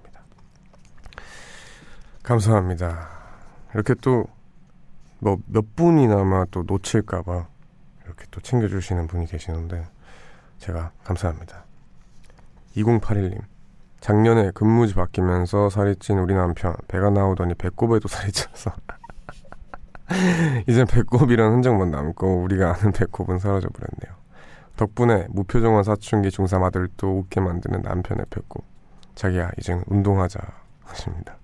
감사합니다. 2.29 3.09
이렇게 3.73 3.95
또 3.95 4.27
뭐 5.21 5.37
몇 5.47 5.75
분이나마 5.75 6.45
또 6.51 6.63
놓칠까봐 6.65 7.47
이렇게 8.05 8.25
또 8.31 8.39
챙겨주시는 8.39 9.07
분이 9.07 9.25
계시는데 9.25 9.85
제가 10.59 10.91
감사합니다. 11.03 11.65
2081님 12.77 13.41
작년에 13.99 14.51
근무지 14.51 14.93
바뀌면서 14.93 15.69
살이 15.69 15.95
찐 15.97 16.19
우리 16.19 16.33
남편 16.35 16.75
배가 16.87 17.09
나오더니 17.09 17.55
배꼽에도 17.55 18.07
살이 18.07 18.31
쪄서 18.31 18.71
이젠 20.67 20.85
배꼽이란 20.85 21.51
흔적만 21.53 21.91
남고 21.91 22.43
우리가 22.43 22.75
아는 22.75 22.91
배꼽은 22.93 23.39
사라져 23.39 23.69
버렸네요. 23.69 24.19
덕분에 24.77 25.27
무표정한 25.31 25.83
사춘기 25.83 26.29
중3 26.29 26.63
아들도 26.63 27.19
웃게 27.19 27.41
만드는 27.41 27.81
남편의 27.81 28.27
배꼽 28.29 28.63
자기야 29.15 29.51
이젠 29.57 29.83
운동하자 29.87 30.39
하십니다. 30.85 31.38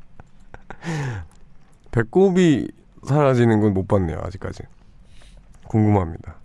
배꼽이 1.91 2.67
사라지는 3.07 3.61
건 3.61 3.73
못 3.73 3.87
봤네요 3.87 4.19
아직까지 4.23 4.63
궁금합니다. 5.67 6.35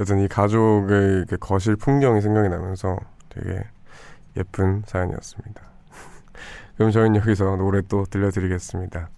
여튼 0.00 0.20
이 0.20 0.28
가족의 0.28 1.18
이렇게 1.18 1.36
거실 1.36 1.76
풍경이 1.76 2.20
생각이 2.20 2.48
나면서 2.48 2.96
되게 3.28 3.62
예쁜 4.36 4.82
사연이었습니다. 4.86 5.62
그럼 6.76 6.90
저희는 6.90 7.20
여기서 7.20 7.56
노래 7.56 7.80
또 7.82 8.04
들려드리겠습니다. 8.04 9.08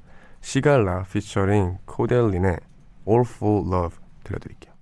시갈라 0.40 1.04
피처링 1.04 1.78
코델린의 1.86 2.58
All 3.08 3.24
for 3.26 3.66
Love 3.66 3.96
들려드릴게요. 4.24 4.75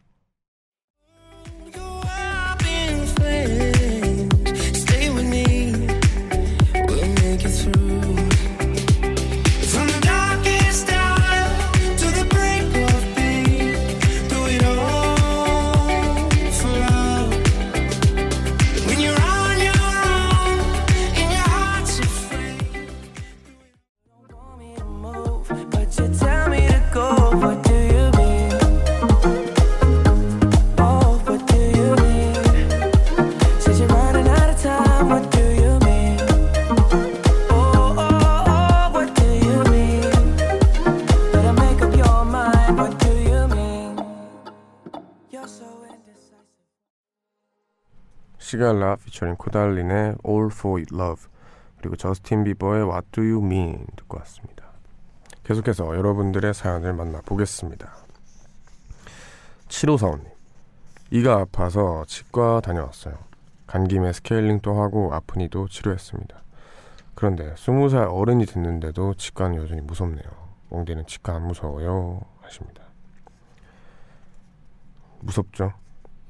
시갈라 48.54 48.96
피처링 48.96 49.34
코달린의 49.34 50.16
All 50.24 50.48
for 50.52 50.84
Love 50.92 51.24
그리고 51.78 51.96
저스틴 51.96 52.44
비버의 52.44 52.84
What 52.84 53.08
Do 53.10 53.24
You 53.24 53.44
Mean 53.44 53.84
듣고 53.96 54.18
왔습니다. 54.18 54.66
계속해서 55.42 55.96
여러분들의 55.96 56.54
사연을 56.54 56.92
만나보겠습니다. 56.92 57.92
7545님 59.66 60.30
이가 61.10 61.40
아파서 61.40 62.04
치과 62.06 62.60
다녀왔어요. 62.60 63.16
간 63.66 63.88
김에 63.88 64.12
스케일링도 64.12 64.80
하고 64.80 65.12
아프니도 65.12 65.66
치료했습니다. 65.66 66.40
그런데 67.16 67.54
20살 67.54 68.08
어른이 68.08 68.46
됐는데도 68.46 69.14
치과는 69.14 69.56
여전히 69.56 69.80
무섭네요. 69.80 70.24
멍디는 70.70 71.06
치과 71.06 71.34
안 71.34 71.48
무서워요 71.48 72.20
하십니다. 72.42 72.84
무섭죠? 75.18 75.72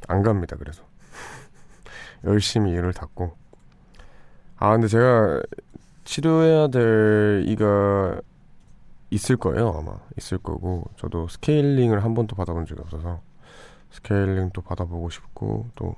안 0.09 0.23
갑니다. 0.23 0.57
그래서 0.57 0.84
열심히 2.25 2.73
이를 2.73 2.93
닫고. 2.93 3.37
아 4.57 4.73
근데 4.73 4.87
제가 4.89 5.43
치료해야 6.05 6.69
될 6.69 7.45
이가 7.47 8.21
있을 9.11 9.37
거예요 9.37 9.71
아마. 9.79 9.97
있을 10.19 10.39
거고. 10.39 10.85
저도 10.97 11.29
스케일링을 11.29 12.03
한 12.05 12.15
번도 12.15 12.37
받아본 12.37 12.67
적이 12.67 12.83
없어서 12.83 13.21
스케일링도 13.91 14.63
받아보고 14.63 15.11
싶고 15.11 15.69
또 15.75 15.95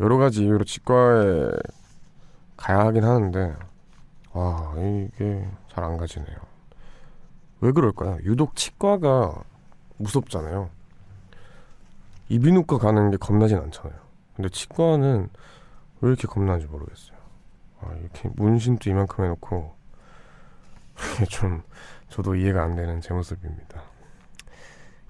여러 0.00 0.18
가지 0.18 0.44
이유로 0.44 0.64
치과에 0.64 1.50
가야 2.56 2.80
하긴 2.86 3.04
하는데 3.04 3.54
와 4.32 4.74
이게 4.76 5.48
잘 5.70 5.84
안 5.84 5.96
가지네요. 5.96 6.36
왜 7.60 7.72
그럴까요 7.72 8.18
유독 8.24 8.54
치과가 8.56 9.42
무섭잖아요. 9.98 10.68
이비인후과 12.28 12.78
가는 12.78 13.10
게 13.10 13.16
겁나진 13.16 13.56
않잖아요 13.58 13.98
근데 14.36 14.50
치과는 14.50 15.30
왜 16.02 16.08
이렇게 16.08 16.28
겁나는지 16.28 16.66
모르겠어요. 16.66 17.16
아, 17.80 17.92
이렇게 18.00 18.28
문신도 18.36 18.88
이만큼 18.90 19.24
해놓고 19.24 19.74
좀 21.30 21.62
저도 22.08 22.34
이해가 22.34 22.62
안 22.62 22.76
되는 22.76 23.00
제 23.00 23.14
모습입니다. 23.14 23.82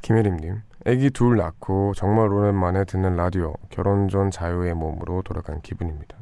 김혜림님, 0.03 0.63
아기 0.87 1.11
둘 1.11 1.37
낳고 1.37 1.93
정말 1.95 2.33
오랜만에 2.33 2.85
듣는 2.85 3.17
라디오 3.17 3.55
결혼 3.71 4.09
전 4.09 4.31
자유의 4.31 4.75
몸으로 4.75 5.23
돌아간 5.23 5.61
기분입니다. 5.61 6.17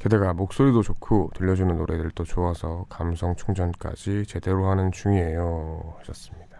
게다가 0.00 0.34
목소리도 0.34 0.82
좋고 0.82 1.30
들려주는 1.34 1.76
노래들도 1.76 2.24
좋아서 2.24 2.86
감성 2.88 3.36
충전까지 3.36 4.26
제대로 4.26 4.68
하는 4.68 4.90
중이에요 4.90 5.94
하셨습니다. 5.98 6.58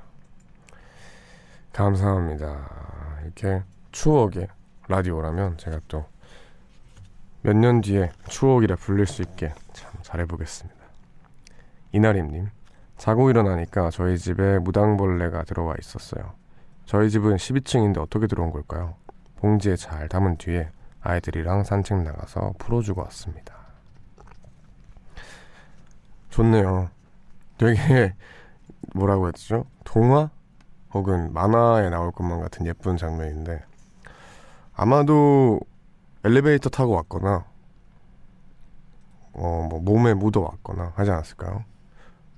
감사합니다. 1.72 2.70
이렇게 3.24 3.64
추억의 3.90 4.48
라디오라면 4.88 5.58
제가 5.58 5.80
또 5.88 6.06
몇 7.44 7.54
년 7.54 7.82
뒤에 7.82 8.10
추억이라 8.28 8.76
불릴 8.76 9.06
수 9.06 9.20
있게 9.20 9.52
참 9.74 9.92
잘해보겠습니다. 10.00 10.80
이나림님, 11.92 12.48
자고 12.96 13.28
일어나니까 13.28 13.90
저희 13.90 14.16
집에 14.16 14.58
무당벌레가 14.60 15.44
들어와 15.44 15.74
있었어요. 15.78 16.32
저희 16.86 17.10
집은 17.10 17.36
12층인데 17.36 17.98
어떻게 17.98 18.26
들어온 18.26 18.50
걸까요? 18.50 18.94
봉지에 19.36 19.76
잘 19.76 20.08
담은 20.08 20.38
뒤에 20.38 20.70
아이들이랑 21.02 21.64
산책 21.64 22.02
나가서 22.02 22.54
풀어주고 22.58 23.02
왔습니다. 23.02 23.54
좋네요. 26.30 26.88
되게 27.58 28.14
뭐라고 28.94 29.28
했죠? 29.28 29.66
동화 29.84 30.30
혹은 30.94 31.30
만화에 31.34 31.90
나올 31.90 32.10
것만 32.10 32.40
같은 32.40 32.64
예쁜 32.64 32.96
장면인데 32.96 33.62
아마도 34.74 35.60
엘리베이터 36.24 36.68
타고 36.68 36.94
왔거나 36.94 37.44
어 39.34 39.66
뭐 39.68 39.80
몸에 39.80 40.14
묻어 40.14 40.40
왔거나 40.40 40.92
하지 40.94 41.10
않았을까요? 41.10 41.64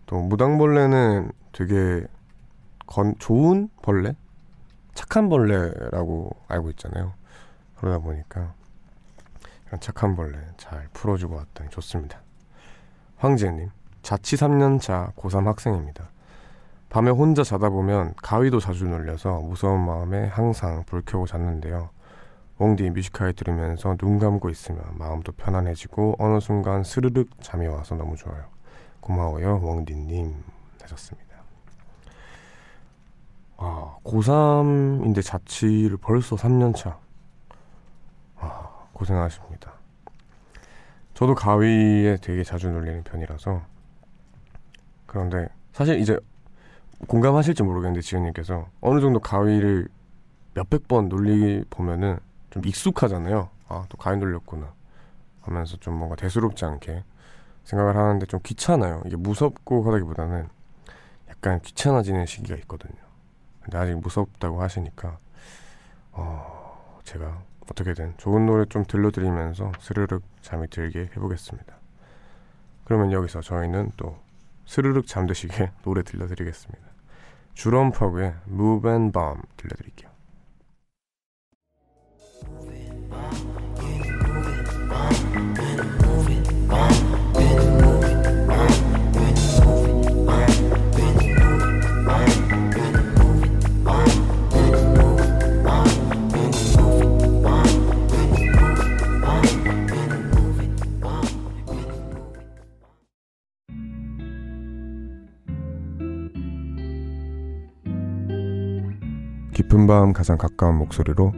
또 0.06 0.20
무당벌레는 0.20 1.30
되게 1.52 2.06
건 2.86 3.14
좋은 3.18 3.68
벌레, 3.82 4.14
착한 4.94 5.28
벌레라고 5.28 6.30
알고 6.48 6.70
있잖아요. 6.70 7.12
그러다 7.76 7.98
보니까 7.98 8.54
이런 9.66 9.80
착한 9.80 10.14
벌레 10.16 10.38
잘 10.56 10.88
풀어주고 10.92 11.34
왔더니 11.34 11.68
좋습니다. 11.70 12.20
황지혜님, 13.16 13.70
자취 14.02 14.36
3년차 14.36 15.14
고3 15.16 15.44
학생입니다. 15.44 16.10
밤에 16.88 17.10
혼자 17.10 17.42
자다 17.42 17.68
보면 17.70 18.14
가위도 18.22 18.60
자주 18.60 18.86
눌려서 18.86 19.40
무서운 19.40 19.84
마음에 19.84 20.28
항상 20.28 20.84
불 20.86 21.02
켜고 21.02 21.26
잤는데요. 21.26 21.90
웡디 22.58 22.90
뮤지컬 22.90 23.34
들으면서 23.34 23.96
눈 23.96 24.18
감고 24.18 24.48
있으면 24.48 24.82
마음도 24.94 25.32
편안해지고 25.32 26.16
어느 26.18 26.40
순간 26.40 26.82
스르륵 26.82 27.28
잠이 27.42 27.66
와서 27.66 27.94
너무 27.94 28.16
좋아요. 28.16 28.44
고마워요, 29.00 29.60
웡디님 29.62 30.34
하셨습니다. 30.82 31.26
아, 33.58 33.96
고3인데 34.04 35.22
자취를 35.22 35.98
벌써 35.98 36.36
3년차. 36.36 36.96
아, 38.36 38.68
고생하십니다. 38.92 39.72
저도 41.14 41.34
가위에 41.34 42.18
되게 42.20 42.42
자주 42.42 42.70
눌리는 42.70 43.02
편이라서 43.04 43.62
그런데 45.06 45.48
사실 45.72 45.98
이제 46.00 46.18
공감하실지 47.06 47.62
모르겠는데 47.62 48.00
지은님께서 48.00 48.66
어느 48.80 49.00
정도 49.00 49.20
가위를 49.20 49.88
몇백 50.54 50.88
번 50.88 51.08
눌리 51.08 51.64
보면은 51.68 52.18
좀 52.56 52.64
익숙하잖아요. 52.64 53.50
아, 53.68 53.84
또 53.90 53.98
가위 53.98 54.16
눌렸구나. 54.16 54.72
하면서 55.42 55.76
좀 55.76 55.94
뭔가 55.94 56.16
대수롭지 56.16 56.64
않게 56.64 57.04
생각을 57.64 57.96
하는데 57.96 58.24
좀 58.26 58.40
귀찮아요. 58.42 59.02
이게 59.04 59.16
무섭고 59.16 59.84
하다기보다는 59.86 60.48
약간 61.28 61.60
귀찮아지는 61.60 62.24
시기가 62.24 62.56
있거든요. 62.60 62.96
근데 63.60 63.76
아직 63.78 63.94
무섭다고 63.96 64.62
하시니까 64.62 65.18
어, 66.12 67.00
제가 67.04 67.42
어떻게든 67.70 68.14
좋은 68.16 68.46
노래 68.46 68.64
좀 68.64 68.84
들려드리면서 68.84 69.72
스르륵 69.80 70.22
잠이 70.40 70.68
들게 70.68 71.10
해보겠습니다. 71.16 71.76
그러면 72.84 73.12
여기서 73.12 73.40
저희는 73.42 73.90
또 73.96 74.16
스르륵 74.64 75.06
잠드시게 75.06 75.72
노래 75.84 76.02
들려드리겠습니다. 76.02 76.86
주럼퍼그의 77.54 78.34
Move 78.48 78.90
and 78.90 79.12
Bomb 79.12 79.42
들려드릴게요. 79.56 80.15
깊은 109.66 109.88
밤 109.88 110.12
가장 110.12 110.38
가까운 110.38 110.76
목소리로 110.76 111.32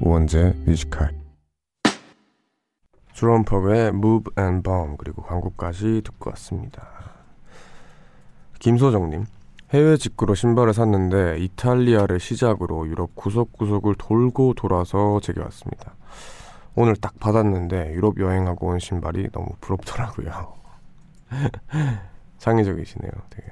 우원재 0.00 0.54
뮤지컬 0.64 1.10
주럼퍼의 3.12 3.88
Move 3.88 4.32
and 4.38 4.62
Bomb 4.62 4.96
그리고 4.98 5.22
광고까지 5.22 6.00
듣고 6.02 6.30
왔습니다. 6.30 6.88
김소정님 8.58 9.26
해외 9.74 9.98
직구로 9.98 10.34
신발을 10.34 10.72
샀는데 10.72 11.38
이탈리아를 11.40 12.20
시작으로 12.20 12.88
유럽 12.88 13.14
구석구석을 13.14 13.96
돌고 13.98 14.54
돌아서 14.54 15.20
제게 15.20 15.42
왔습니다. 15.42 15.94
오늘 16.74 16.96
딱 16.96 17.20
받았는데 17.20 17.92
유럽 17.92 18.18
여행하고 18.18 18.68
온 18.68 18.78
신발이 18.78 19.28
너무 19.30 19.48
부럽더라고요. 19.60 20.54
창의적이시네요. 22.38 23.12
되게 23.28 23.48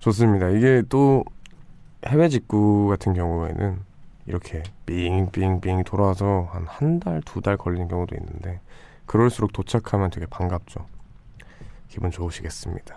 좋습니다. 0.00 0.50
이게 0.50 0.82
또 0.90 1.24
해외 2.06 2.28
직구 2.28 2.88
같은 2.88 3.14
경우에는 3.14 3.80
이렇게 4.26 4.62
빙빙빙 4.86 5.84
돌아서 5.84 6.48
한 6.50 6.66
한 6.66 7.00
달, 7.00 7.22
두 7.22 7.40
달 7.40 7.56
걸리는 7.56 7.88
경우도 7.88 8.14
있는데 8.16 8.60
그럴수록 9.06 9.52
도착하면 9.52 10.10
되게 10.10 10.26
반갑죠. 10.26 10.84
기분 11.88 12.10
좋으시겠습니다. 12.10 12.96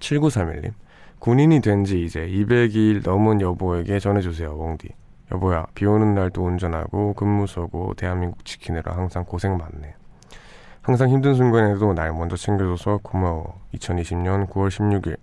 7931님 0.00 0.72
군인이 1.20 1.60
된 1.60 1.84
지 1.84 2.04
이제 2.04 2.26
200일 2.26 3.02
넘은 3.04 3.40
여보에게 3.40 3.98
전해주세요, 3.98 4.50
웡디. 4.56 4.88
여보야, 5.32 5.66
비 5.74 5.84
오는 5.86 6.14
날도 6.14 6.42
운전하고 6.44 7.12
근무 7.14 7.46
서고 7.46 7.94
대한민국 7.94 8.44
지키느라 8.44 8.96
항상 8.96 9.24
고생 9.24 9.56
많네. 9.56 9.94
항상 10.82 11.10
힘든 11.10 11.34
순간에도 11.34 11.92
날 11.92 12.12
먼저 12.12 12.36
챙겨줘서 12.36 12.98
고마워. 13.02 13.60
2020년 13.74 14.48
9월 14.48 14.68
16일 14.68 15.18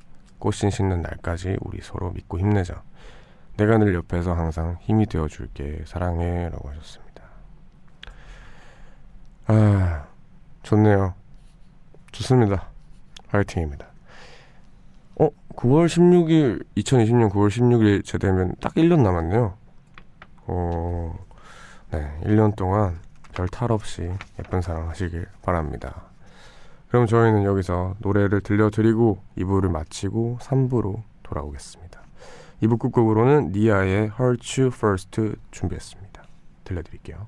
꽃신 0.47 0.69
신는 0.69 1.01
날까지 1.01 1.57
우리 1.59 1.81
서로 1.81 2.11
믿고 2.11 2.39
힘내자. 2.39 2.81
내가 3.57 3.77
늘 3.77 3.93
옆에서 3.95 4.33
항상 4.33 4.77
힘이 4.79 5.05
되어줄게. 5.05 5.83
사랑해. 5.85 6.47
라고 6.49 6.69
하셨습니다. 6.69 7.23
아, 9.47 10.07
좋네요. 10.63 11.15
좋습니다. 12.13 12.69
화이팅입니다. 13.27 13.87
어, 15.19 15.29
9월 15.57 15.87
16일, 15.87 16.63
2020년 16.77 17.29
9월 17.29 17.49
16일 17.49 18.05
제되면 18.05 18.55
딱 18.61 18.73
1년 18.75 19.01
남았네요. 19.01 19.57
어, 20.45 21.19
네, 21.91 22.19
1년 22.23 22.55
동안 22.55 23.01
별 23.33 23.49
탈 23.49 23.71
없이 23.73 24.09
예쁜 24.39 24.61
사랑 24.61 24.87
하시길 24.87 25.27
바랍니다. 25.41 26.06
그럼 26.89 27.05
저희는 27.05 27.43
여기서 27.43 27.95
노래를 27.99 28.41
들려드리고 28.41 29.19
2부를 29.37 29.69
마치고 29.69 30.39
3부로 30.41 31.03
돌아오겠습니다. 31.23 32.01
2부 32.63 32.79
끝곡으로는 32.79 33.51
니아의 33.51 34.11
Hurt 34.19 34.61
You 34.61 34.73
First 34.73 35.35
준비했습니다. 35.51 36.23
들려드릴게요. 36.63 37.27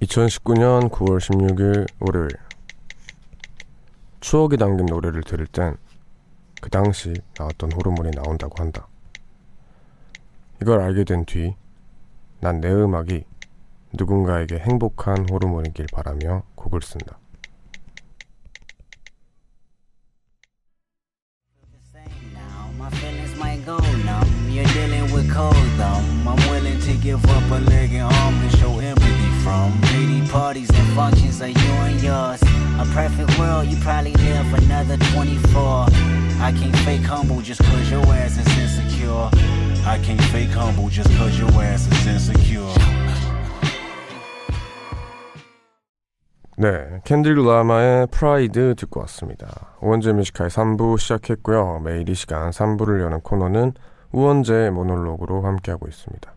2019년 0.00 0.88
9월 0.90 1.18
16일 1.18 1.86
월요일 2.00 2.30
추억이 4.20 4.56
담긴 4.56 4.86
노래를 4.86 5.22
들을 5.22 5.46
땐 5.46 5.76
그 6.60 6.68
당시 6.68 7.14
나왔던 7.38 7.72
호르몬이 7.72 8.10
나온다고 8.10 8.54
한다. 8.62 8.86
이걸 10.60 10.80
알게 10.82 11.04
된 11.04 11.24
뒤 11.24 11.54
난 12.42 12.60
내 12.60 12.70
음악이 12.70 13.24
누군가에게 13.94 14.58
행복한 14.58 15.26
호르몬이길 15.30 15.86
바라며 15.92 16.42
곡을 16.54 16.80
쓴다. 16.82 17.19
Perfect 32.92 33.38
world, 33.38 33.66
you 33.66 33.76
probably 33.78 34.12
live 34.14 34.52
another 34.54 34.96
24. 35.14 35.86
I 36.40 36.52
can't 36.52 36.76
fake 36.78 37.02
humble 37.02 37.40
just 37.40 37.62
cause 37.62 37.90
your 37.90 38.04
ass 38.06 38.36
is 38.38 38.58
insecure. 38.58 39.30
I 39.86 39.98
can't 40.02 40.22
fake 40.32 40.50
humble 40.50 40.88
just 40.88 41.10
cause 41.16 41.38
your 41.38 41.50
ass 41.62 41.86
is 41.86 42.06
insecure. 42.06 42.74
네, 46.56 47.00
캔들 47.04 47.36
라마의 47.36 48.08
프라이드 48.10 48.74
듣고 48.76 49.00
왔습니다. 49.00 49.76
우원재 49.80 50.12
뮤지카의 50.12 50.50
3부 50.50 50.98
시작했고요. 50.98 51.80
매일 51.82 52.08
이 52.08 52.14
시간 52.14 52.50
3부를 52.50 53.00
여는 53.00 53.20
코너는 53.22 53.72
우원재의 54.12 54.70
모놀로그로 54.70 55.42
함께하고 55.42 55.88
있습니다. 55.88 56.34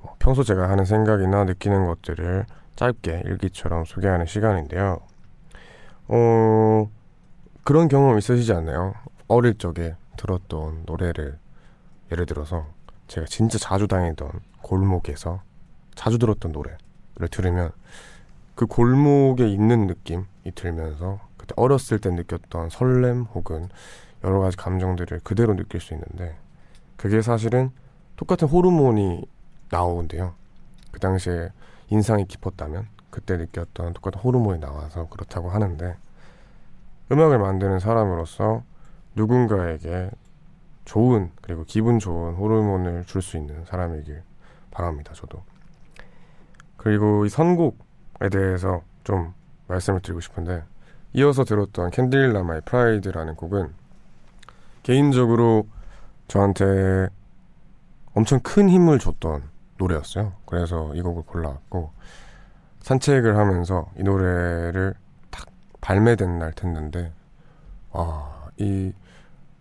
어, 0.00 0.14
평소 0.18 0.42
제가 0.42 0.70
하는 0.70 0.84
생각이나 0.86 1.44
느끼는 1.44 1.86
것들을 1.86 2.46
짧게 2.76 3.24
일기처럼 3.26 3.84
소개하는 3.84 4.24
시간인데요. 4.24 5.00
어, 6.08 6.90
그런 7.64 7.88
경험 7.88 8.18
있으시지 8.18 8.52
않나요? 8.52 8.94
어릴 9.28 9.58
적에 9.58 9.96
들었던 10.16 10.84
노래를 10.86 11.38
예를 12.12 12.26
들어서 12.26 12.66
제가 13.08 13.26
진짜 13.26 13.58
자주 13.58 13.88
다니던 13.88 14.30
골목에서 14.62 15.42
자주 15.94 16.18
들었던 16.18 16.52
노래를 16.52 17.28
들으면 17.30 17.72
그 18.54 18.66
골목에 18.66 19.48
있는 19.48 19.86
느낌이 19.86 20.24
들면서 20.54 21.20
그때 21.36 21.54
어렸을 21.56 21.98
때 21.98 22.10
느꼈던 22.10 22.70
설렘 22.70 23.22
혹은 23.22 23.68
여러 24.24 24.40
가지 24.40 24.56
감정들을 24.56 25.20
그대로 25.22 25.54
느낄 25.54 25.80
수 25.80 25.94
있는데 25.94 26.36
그게 26.96 27.20
사실은 27.20 27.70
똑같은 28.16 28.48
호르몬이 28.48 29.26
나오는데요. 29.70 30.34
그 30.90 31.00
당시에 31.00 31.50
인상이 31.90 32.26
깊었다면 32.26 32.88
그때 33.16 33.38
느꼈던 33.38 33.94
똑같은 33.94 34.20
호르몬이 34.20 34.60
나와서 34.60 35.08
그렇다고 35.08 35.48
하는데 35.48 35.96
음악을 37.10 37.38
만드는 37.38 37.78
사람으로서 37.78 38.62
누군가에게 39.14 40.10
좋은 40.84 41.30
그리고 41.40 41.64
기분 41.64 41.98
좋은 41.98 42.34
호르몬을 42.34 43.06
줄 43.06 43.22
수 43.22 43.38
있는 43.38 43.64
사람이길 43.64 44.22
바랍니다. 44.70 45.14
저도 45.14 45.42
그리고 46.76 47.24
이 47.24 47.30
선곡에 47.30 48.28
대해서 48.30 48.82
좀 49.02 49.32
말씀을 49.68 50.00
드리고 50.02 50.20
싶은데 50.20 50.64
이어서 51.14 51.44
들었던 51.44 51.90
캔딜 51.92 52.34
라마의 52.34 52.60
프라이드라는 52.66 53.34
곡은 53.34 53.72
개인적으로 54.82 55.66
저한테 56.28 57.08
엄청 58.12 58.40
큰 58.40 58.68
힘을 58.68 58.98
줬던 58.98 59.44
노래였어요. 59.78 60.34
그래서 60.44 60.94
이 60.94 61.00
곡을 61.00 61.22
골라왔고 61.22 61.96
산책을 62.86 63.36
하면서 63.36 63.90
이 63.98 64.04
노래를 64.04 64.94
딱 65.32 65.46
발매된 65.80 66.38
날 66.38 66.52
듣는데 66.52 67.12
아, 67.90 68.46
이 68.58 68.92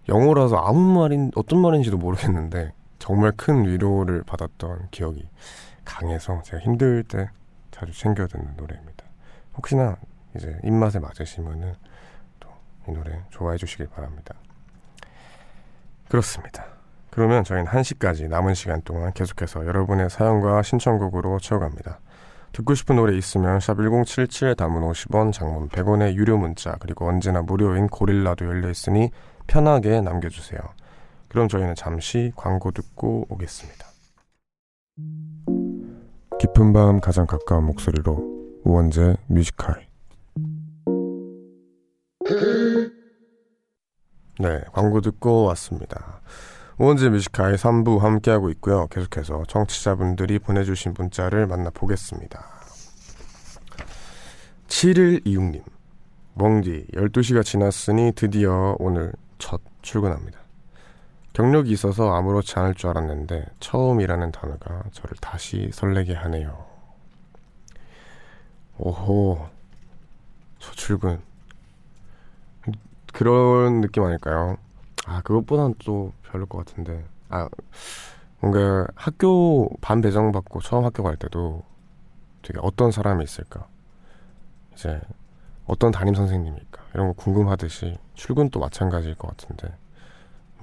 영어라서 0.07 0.57
아무 0.57 0.99
말인 0.99 1.31
어떤 1.35 1.59
말인지도 1.59 1.97
모르겠는데 1.97 2.71
정말 2.99 3.31
큰 3.35 3.65
위로를 3.65 4.21
받았던 4.23 4.89
기억이 4.91 5.27
강해서 5.83 6.39
제가 6.43 6.61
힘들 6.61 7.03
때 7.03 7.29
자주 7.71 7.91
챙겨 7.97 8.27
듣는 8.27 8.53
노래입니다. 8.57 9.03
혹시나 9.57 9.97
이제 10.35 10.59
입맛에 10.63 10.99
맞으시면은 10.99 11.73
또 12.39 12.49
이 12.87 12.91
노래 12.91 13.23
좋아해 13.31 13.57
주시길 13.57 13.87
바랍니다. 13.87 14.35
그렇습니다. 16.09 16.65
그러면 17.09 17.43
저희는 17.43 17.71
1시까지 17.71 18.29
남은 18.29 18.53
시간 18.53 18.83
동안 18.83 19.11
계속해서 19.13 19.65
여러분의 19.65 20.11
사연과 20.11 20.61
신청곡으로 20.61 21.39
채워갑니다. 21.39 21.99
듣고 22.55 22.73
싶은 22.73 22.95
노래 22.95 23.17
있으면 23.17 23.59
샵 23.59 23.75
1077 23.75 24.55
담은 24.55 24.81
50원, 24.81 25.33
장문 25.33 25.67
100원의 25.67 26.13
유료 26.13 26.37
문자 26.37 26.77
그리고 26.79 27.05
언제나 27.05 27.41
무료인 27.41 27.87
고릴라도 27.87 28.45
열려 28.45 28.69
있으니 28.69 29.11
편하게 29.45 29.99
남겨주세요. 29.99 30.61
그럼 31.27 31.49
저희는 31.49 31.75
잠시 31.75 32.31
광고 32.37 32.71
듣고 32.71 33.25
오겠습니다. 33.27 33.85
깊은 36.39 36.71
밤 36.71 37.01
가장 37.01 37.27
가까운 37.27 37.65
목소리로 37.65 38.61
우원재 38.63 39.17
Music 39.27 39.60
High 39.60 39.85
네, 44.39 44.61
광고 44.71 45.01
듣고 45.01 45.43
왔습니다. 45.43 46.21
우원재 46.77 47.07
Music 47.07 47.34
High 47.34 47.55
3부 47.55 47.99
함께하고 47.99 48.49
있고요. 48.51 48.87
계속해서 48.87 49.43
청취자분들이 49.47 50.39
보내주신 50.39 50.93
문자를 50.97 51.47
만나보겠습니다. 51.47 52.45
7126님 54.67 55.63
멍디 56.33 56.87
12시가 56.93 57.45
지났으니 57.45 58.11
드디어 58.13 58.75
오늘 58.79 59.13
첫 59.37 59.61
출근합니다. 59.83 60.37
경력이 61.31 61.71
있어서 61.71 62.13
아무렇지 62.13 62.59
않을 62.59 62.75
줄 62.75 62.89
알았는데 62.89 63.45
처음이라는 63.61 64.33
단어가 64.33 64.83
저를 64.91 65.15
다시 65.21 65.69
설레게 65.71 66.13
하네요. 66.13 66.65
오호 68.77 69.47
첫 70.59 70.73
출근 70.73 71.21
그런 73.13 73.79
느낌 73.79 74.03
아닐까요? 74.03 74.57
아 75.05 75.21
그것보다는 75.21 75.75
또 75.85 76.13
별로 76.23 76.45
것 76.45 76.65
같은데. 76.65 77.05
아 77.29 77.47
뭔가 78.39 78.87
학교 78.95 79.69
반 79.81 80.01
배정 80.01 80.31
받고 80.31 80.61
처음 80.61 80.85
학교 80.85 81.03
갈 81.03 81.15
때도 81.15 81.63
되게 82.41 82.59
어떤 82.61 82.91
사람이 82.91 83.23
있을까? 83.23 83.67
이제 84.73 85.01
어떤 85.65 85.91
담임 85.91 86.13
선생님일까? 86.13 86.83
이런 86.93 87.07
거 87.07 87.13
궁금하듯이 87.13 87.97
출근도 88.13 88.59
마찬가지일 88.59 89.15
것 89.15 89.29
같은데. 89.29 89.73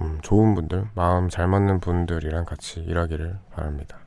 음, 0.01 0.19
좋은 0.21 0.55
분들 0.55 0.87
마음 0.95 1.29
잘 1.29 1.47
맞는 1.47 1.79
분들이랑 1.79 2.45
같이 2.45 2.79
일하기를 2.79 3.37
바랍니다. 3.51 3.99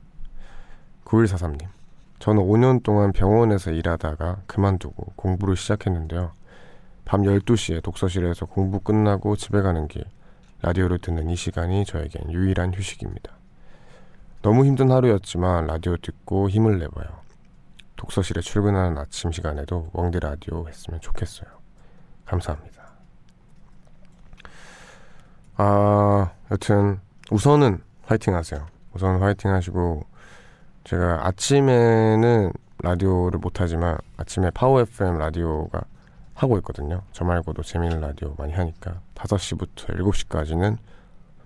9143님 1.05 1.68
저는 2.18 2.42
5년 2.42 2.83
동안 2.83 3.12
병원에서 3.12 3.70
일하다가 3.70 4.42
그만두고 4.46 5.12
공부를 5.16 5.57
시작했는데요. 5.57 6.33
밤 7.05 7.22
12시에 7.22 7.83
독서실에서 7.83 8.46
공부 8.46 8.81
끝나고 8.81 9.37
집에 9.37 9.62
가는 9.62 9.87
길 9.87 10.05
라디오를 10.66 10.98
듣는 10.98 11.31
이 11.31 11.37
시간이 11.37 11.85
저에겐 11.85 12.33
유일한 12.33 12.74
휴식입니다. 12.74 13.33
너무 14.42 14.64
힘든 14.64 14.90
하루였지만 14.90 15.68
라디오 15.68 15.96
듣고 15.96 16.50
힘을 16.50 16.81
내봐요. 16.81 17.07
독서실에 17.94 18.40
출근하는 18.40 18.98
아침 18.98 19.31
시간에도 19.31 19.90
웡디 19.92 20.18
라디오 20.18 20.66
했으면 20.66 21.00
좋겠어요. 21.00 21.48
감사합니다. 22.24 22.83
아, 25.57 26.33
여튼 26.50 26.98
우선은 27.31 27.81
화이팅 28.02 28.35
하세요. 28.35 28.66
우선 28.92 29.22
화이팅 29.22 29.52
하시고 29.52 30.05
제가 30.83 31.29
아침에는 31.29 32.52
라디오를 32.83 33.38
못하지만 33.38 33.98
아침에 34.16 34.50
Power 34.50 34.80
FM 34.81 35.18
라디오가 35.18 35.83
하고 36.37 36.59
있거든요. 36.59 37.03
저 37.12 37.25
말고도 37.25 37.62
재미있는 37.62 38.01
라디오 38.01 38.35
많이 38.37 38.53
하니까 38.53 39.01
5시부터 39.14 39.99
7시까지는 39.99 40.77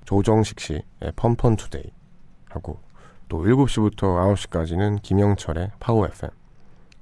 조정식 0.04 0.58
씨의 0.58 0.82
FunFun 1.14 1.56
Today 1.56 1.92
하고 2.48 2.80
또 3.28 3.44
7시부터 3.44 4.00
9시까지는 4.00 5.00
김영철의 5.00 5.70
Power 5.78 6.06
FM 6.06 6.30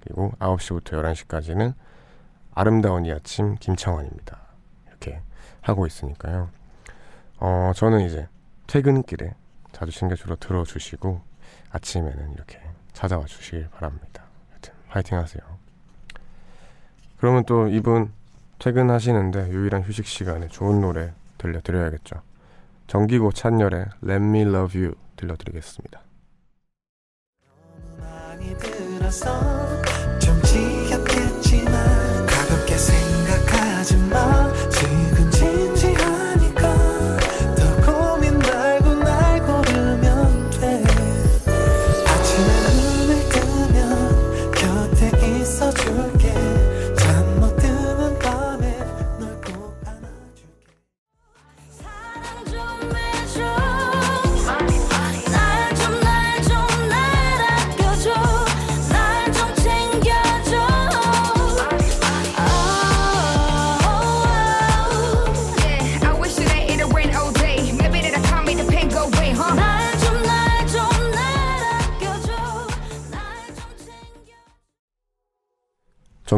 그리고 0.01 0.33
9시부터 0.39 1.03
11시까지는 1.03 1.73
아름다운 2.55 3.07
이 3.07 3.13
아침 3.13 3.55
김창완입니다. 3.57 4.39
이렇게 4.89 5.23
하고 5.63 5.87
있으니까요. 5.87 6.51
어, 7.39 7.73
저는 7.75 8.01
이제 8.01 8.29
퇴근길에 8.67 9.35
자주 9.73 9.93
챙겨주러 9.93 10.37
들어주시고 10.37 11.23
아침에는 11.71 12.33
이렇게 12.33 12.61
찾아와 12.93 13.25
주시길 13.25 13.71
바랍니다. 13.71 14.25
하여튼 14.51 14.75
화이팅 14.89 15.17
하세요. 15.17 15.68
그러면 17.19 17.45
또 17.45 17.69
이분 17.69 18.13
퇴근하시는데 18.59 19.51
유일한 19.51 19.83
휴식 19.83 20.07
시간에 20.07 20.49
좋은 20.49 20.81
노래 20.81 21.13
들려드려야겠죠. 21.39 22.23
정기고 22.87 23.33
찬열의 23.33 23.87
Let 24.03 24.25
Me 24.25 24.41
Love 24.43 24.81
You 24.81 24.95
들려드리겠습니다. 25.17 26.01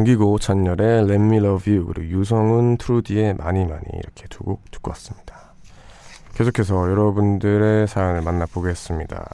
정기고 0.01 0.39
찬열의 0.39 1.03
Let 1.03 1.15
Me 1.15 1.37
Love 1.39 1.73
You 1.73 1.87
그리고 1.87 2.09
유성훈 2.11 2.79
트루디의 2.79 3.35
많이 3.35 3.65
많이 3.67 3.85
이렇게 3.93 4.27
두 4.29 4.45
곡 4.45 4.71
듣고 4.71 4.91
왔습니다. 4.93 5.55
계속해서 6.35 6.91
여러분들의 6.91 7.87
사연을 7.87 8.23
만나보겠습니다. 8.23 9.29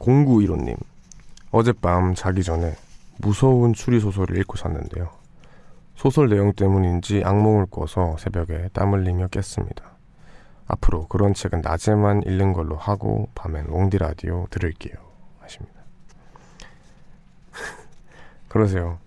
0915님 0.00 0.76
어젯밤 1.52 2.14
자기 2.14 2.42
전에 2.42 2.74
무서운 3.18 3.72
추리 3.74 4.00
소설을 4.00 4.38
읽고 4.38 4.56
잤는데요. 4.56 5.10
소설 5.94 6.28
내용 6.28 6.52
때문인지 6.52 7.22
악몽을 7.24 7.66
꿔서 7.70 8.16
새벽에 8.18 8.70
땀 8.72 8.92
흘리며 8.92 9.28
깼습니다. 9.28 9.84
앞으로 10.66 11.06
그런 11.06 11.32
책은 11.32 11.60
낮에만 11.62 12.22
읽는 12.26 12.52
걸로 12.52 12.76
하고 12.76 13.28
밤엔 13.36 13.66
롱디 13.66 13.98
라디오 13.98 14.46
들을게요. 14.50 14.94
하십니다. 15.40 15.75
그러세요. 18.56 18.98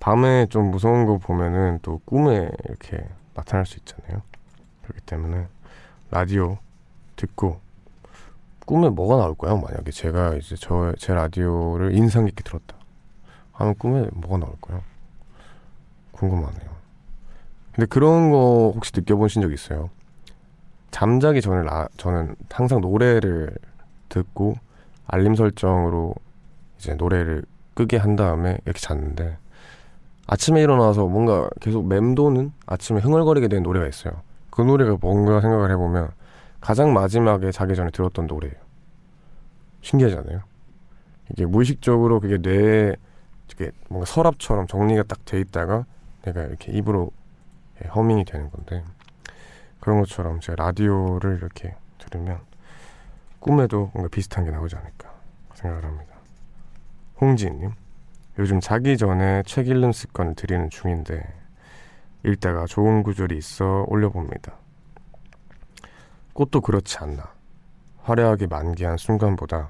밤에 0.00 0.46
좀 0.46 0.70
무서운 0.70 1.04
거 1.04 1.18
보면은 1.18 1.80
또 1.82 2.00
꿈에 2.06 2.50
이렇게 2.64 3.06
나타날 3.34 3.66
수 3.66 3.76
있잖아요. 3.76 4.22
그렇기 4.82 5.02
때문에 5.02 5.48
라디오 6.10 6.56
듣고 7.16 7.60
꿈에 8.64 8.88
뭐가 8.88 9.16
나올까요? 9.18 9.58
만약에 9.58 9.90
제가 9.90 10.36
이제 10.36 10.56
저 10.56 10.94
제 10.96 11.12
라디오를 11.12 11.94
인상 11.94 12.24
깊게 12.24 12.42
들었다. 12.42 12.74
하면 13.52 13.74
꿈에 13.74 14.08
뭐가 14.14 14.38
나올까요? 14.38 14.82
궁금하네요. 16.12 16.70
근데 17.72 17.84
그런 17.86 18.30
거 18.30 18.72
혹시 18.74 18.92
느껴보신 18.94 19.42
적 19.42 19.52
있어요? 19.52 19.90
잠자기 20.90 21.42
전에 21.42 21.62
라, 21.64 21.86
저는 21.98 22.34
항상 22.50 22.80
노래를 22.80 23.54
듣고 24.08 24.54
알림 25.06 25.34
설정으로 25.34 26.14
이제 26.78 26.94
노래를 26.94 27.44
끄게 27.74 27.96
한 27.96 28.16
다음에 28.16 28.58
이렇게 28.64 28.78
잤는데 28.80 29.38
아침에 30.26 30.62
일어나서 30.62 31.06
뭔가 31.06 31.48
계속 31.60 31.86
맴도는 31.86 32.52
아침에 32.66 33.00
흥얼거리게 33.00 33.48
된 33.48 33.62
노래가 33.62 33.86
있어요. 33.86 34.22
그 34.50 34.62
노래가 34.62 34.96
뭔가 35.00 35.40
생각을 35.40 35.70
해보면 35.72 36.10
가장 36.60 36.92
마지막에 36.94 37.50
자기 37.50 37.74
전에 37.74 37.90
들었던 37.90 38.26
노래예요. 38.26 38.54
신기하잖아요. 39.82 40.40
이게 41.30 41.44
무의식적으로 41.46 42.20
그게 42.20 42.38
뇌에 42.38 42.94
이렇게 43.48 43.72
뭔가 43.88 44.06
서랍처럼 44.06 44.66
정리가 44.66 45.02
딱 45.04 45.24
돼 45.24 45.40
있다가 45.40 45.84
내가 46.22 46.42
이렇게 46.44 46.72
입으로 46.72 47.10
예, 47.84 47.88
허밍이 47.88 48.24
되는 48.24 48.50
건데 48.50 48.82
그런 49.80 50.00
것처럼 50.00 50.40
제가 50.40 50.62
라디오를 50.64 51.36
이렇게 51.36 51.74
들으면 51.98 52.38
꿈에도 53.40 53.90
뭔가 53.92 54.08
비슷한 54.08 54.44
게 54.44 54.50
나오지 54.50 54.76
않을까 54.76 55.12
생각을 55.54 55.84
합니다. 55.84 56.13
홍지인님, 57.20 57.72
요즘 58.38 58.60
자기 58.60 58.96
전에 58.96 59.42
책 59.44 59.68
읽는 59.68 59.92
습관을 59.92 60.34
들이는 60.34 60.70
중인데 60.70 61.22
읽다가 62.24 62.66
좋은 62.66 63.02
구절이 63.02 63.36
있어 63.36 63.84
올려봅니다. 63.88 64.54
꽃도 66.32 66.60
그렇지 66.60 66.98
않나. 66.98 67.32
화려하게 68.02 68.48
만개한 68.48 68.96
순간보다 68.96 69.68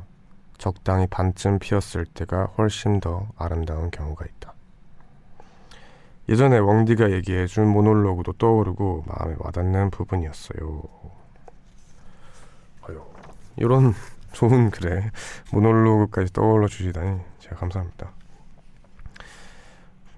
적당히 0.57 1.07
반쯤 1.07 1.59
피었을 1.59 2.07
때가 2.07 2.47
훨씬 2.57 3.01
더 3.01 3.29
아름다운 3.37 3.91
경우가 3.91 4.25
있다. 4.25 4.55
예전에 6.29 6.59
웡디가 6.59 7.11
얘기해준 7.13 7.69
모놀로그도 7.69 8.33
떠오르고 8.35 9.05
마음에 9.07 9.37
와닿는 9.39 9.91
부분이었어요. 9.91 10.83
이런 13.57 13.93
좋은 14.33 14.71
글에 14.71 15.11
모놀로그까지 15.53 16.33
떠올려 16.33 16.67
주시다니 16.67 17.21
감사합니다. 17.55 18.11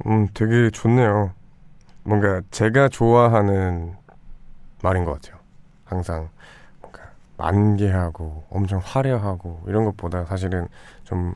음, 0.06 0.28
되게 0.34 0.70
좋네요. 0.70 1.32
뭔가 2.04 2.40
제가 2.50 2.88
좋아하는 2.88 3.94
말인 4.82 5.04
것 5.04 5.14
같아요. 5.14 5.40
항상 5.84 6.28
뭔가 6.80 7.00
만개하고 7.36 8.44
엄청 8.50 8.80
화려하고 8.84 9.62
이런 9.66 9.84
것보다 9.84 10.24
사실은 10.24 10.68
좀 11.04 11.34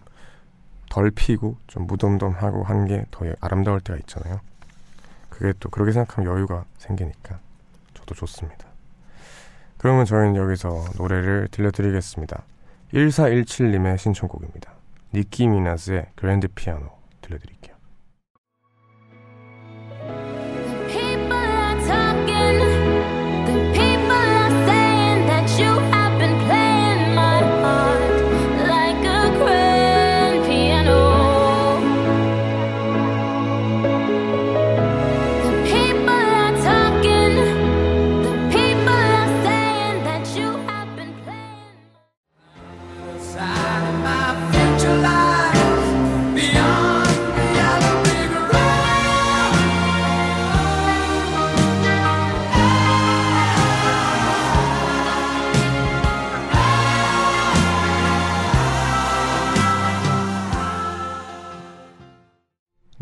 덜 0.90 1.10
피고 1.12 1.56
좀 1.68 1.86
무덤덤하고 1.86 2.64
한 2.64 2.84
게 2.86 3.04
더 3.12 3.24
아름다울 3.40 3.80
때가 3.80 3.96
있잖아요. 4.00 4.40
그게 5.28 5.52
또 5.60 5.70
그렇게 5.70 5.92
생각하면 5.92 6.30
여유가 6.34 6.64
생기니까 6.78 7.38
저도 7.94 8.14
좋습니다. 8.16 8.66
그러면 9.78 10.04
저희는 10.04 10.34
여기서 10.36 10.84
노래를 10.98 11.46
들려드리겠습니다. 11.52 12.42
1417님의 12.92 13.98
신청곡입니다. 13.98 14.72
니키 15.12 15.48
미나스의 15.48 16.06
그랜드 16.14 16.48
피아노 16.48 16.90
들려드릴게요. 17.20 17.59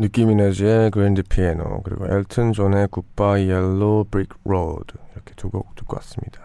니키 0.09 0.25
미나즈의 0.25 0.89
Grand 0.89 1.21
Piano 1.21 1.83
그리고 1.83 2.07
엘튼 2.07 2.51
존의 2.51 2.87
Goodbye 2.87 3.47
Yellow 3.47 4.05
Brick 4.09 4.29
Road 4.43 4.95
이렇게 5.13 5.35
두 5.35 5.51
곡 5.51 5.75
듣고 5.75 5.97
왔습니다. 5.97 6.41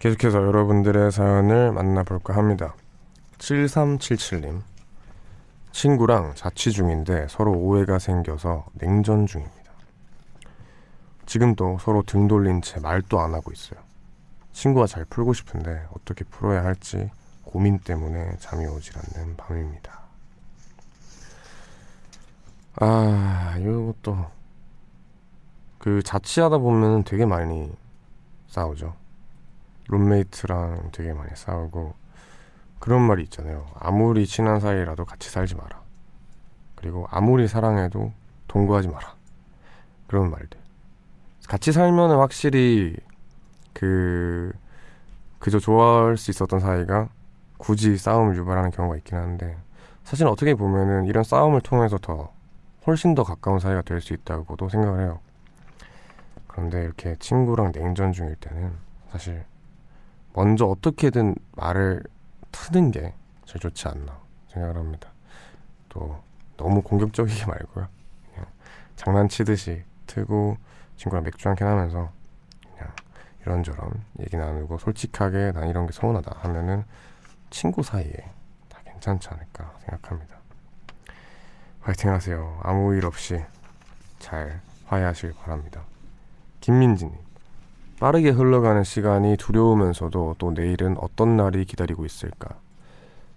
계속해서 0.00 0.38
여러분들의 0.44 1.12
사연을 1.12 1.70
만나볼까 1.70 2.34
합니다. 2.34 2.74
7377님 3.38 4.62
친구랑 5.70 6.32
자취 6.34 6.72
중인데 6.72 7.28
서로 7.28 7.52
오해가 7.52 8.00
생겨서 8.00 8.66
냉전 8.72 9.26
중입니다. 9.26 9.72
지금도 11.24 11.78
서로 11.80 12.02
등 12.02 12.26
돌린 12.26 12.62
채 12.62 12.80
말도 12.80 13.20
안 13.20 13.32
하고 13.32 13.52
있어요. 13.52 13.78
친구와 14.52 14.88
잘 14.88 15.04
풀고 15.04 15.34
싶은데 15.34 15.86
어떻게 15.96 16.24
풀어야 16.24 16.64
할지 16.64 17.10
고민 17.44 17.78
때문에 17.78 18.38
잠이 18.40 18.66
오질 18.66 18.94
않는 18.98 19.36
밤입니다. 19.36 19.97
아, 22.80 23.56
이것도 23.58 24.26
그 25.78 26.02
자취하다 26.02 26.58
보면 26.58 27.02
되게 27.02 27.26
많이 27.26 27.72
싸우죠. 28.46 28.94
룸메이트랑 29.88 30.90
되게 30.92 31.12
많이 31.12 31.30
싸우고 31.34 31.94
그런 32.78 33.02
말이 33.02 33.24
있잖아요. 33.24 33.66
아무리 33.80 34.26
친한 34.26 34.60
사이라도 34.60 35.04
같이 35.04 35.28
살지 35.28 35.56
마라. 35.56 35.82
그리고 36.76 37.08
아무리 37.10 37.48
사랑해도 37.48 38.12
동거하지 38.46 38.88
마라. 38.88 39.14
그런 40.06 40.30
말들. 40.30 40.60
같이 41.48 41.72
살면 41.72 42.18
확실히 42.18 42.96
그 43.72 44.52
그저 45.40 45.58
좋아할 45.58 46.16
수 46.16 46.30
있었던 46.30 46.60
사이가 46.60 47.08
굳이 47.56 47.96
싸움을 47.96 48.36
유발하는 48.36 48.70
경우가 48.70 48.96
있긴 48.98 49.18
한데 49.18 49.56
사실 50.04 50.26
어떻게 50.26 50.54
보면은 50.54 51.06
이런 51.06 51.24
싸움을 51.24 51.60
통해서 51.60 51.98
더 51.98 52.32
훨씬 52.88 53.14
더 53.14 53.22
가까운 53.22 53.58
사이가 53.58 53.82
될 53.82 54.00
수 54.00 54.14
있다고도 54.14 54.68
생각을 54.68 55.02
해요. 55.02 55.20
그런데 56.46 56.82
이렇게 56.82 57.14
친구랑 57.16 57.72
냉전 57.72 58.12
중일 58.12 58.34
때는 58.36 58.72
사실 59.12 59.44
먼저 60.32 60.64
어떻게든 60.66 61.34
말을 61.52 62.02
트는 62.50 62.90
게 62.90 63.14
제일 63.44 63.60
좋지 63.60 63.88
않나 63.88 64.18
생각을 64.48 64.76
합니다. 64.76 65.10
또 65.88 66.20
너무 66.56 66.82
공격적이게 66.82 67.44
말고요. 67.46 67.88
그냥 68.32 68.46
장난치듯이 68.96 69.84
트고 70.06 70.56
친구랑 70.96 71.24
맥주 71.24 71.48
한 71.48 71.54
캔 71.54 71.66
하면서 71.68 72.10
그냥 72.74 72.92
이런저런 73.42 74.02
얘기 74.20 74.36
나누고 74.36 74.78
솔직하게 74.78 75.52
난 75.52 75.68
이런 75.68 75.86
게 75.86 75.92
서운하다 75.92 76.38
하면은 76.40 76.84
친구 77.50 77.82
사이에 77.82 78.12
다 78.68 78.80
괜찮지 78.84 79.28
않을까 79.28 79.74
생각합니다. 79.80 80.37
화이팅 81.88 82.10
하세요. 82.10 82.60
아무 82.62 82.94
일 82.94 83.06
없이 83.06 83.42
잘 84.18 84.60
화해하길 84.88 85.32
바랍니다. 85.40 85.80
김민지님. 86.60 87.14
빠르게 87.98 88.28
흘러가는 88.28 88.84
시간이 88.84 89.38
두려우면서도 89.38 90.36
또 90.36 90.50
내일은 90.50 90.98
어떤 90.98 91.38
날이 91.38 91.64
기다리고 91.64 92.04
있을까. 92.04 92.56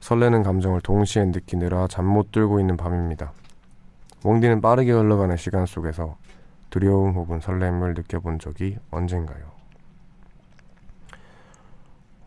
설레는 0.01 0.43
감정을 0.43 0.81
동시에 0.81 1.23
느끼느라 1.27 1.87
잠 1.87 2.03
못 2.03 2.33
들고 2.33 2.59
있는 2.59 2.75
밤입니다. 2.75 3.31
멍디는 4.25 4.59
빠르게 4.59 4.91
흘러가는 4.91 5.37
시간 5.37 5.65
속에서 5.65 6.17
두려움 6.69 7.13
혹은 7.13 7.39
설렘을 7.39 7.93
느껴본 7.93 8.39
적이 8.39 8.77
언젠가요? 8.91 9.45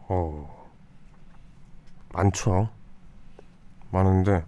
어, 0.09 0.67
많죠. 2.15 2.71
많은데, 3.91 4.43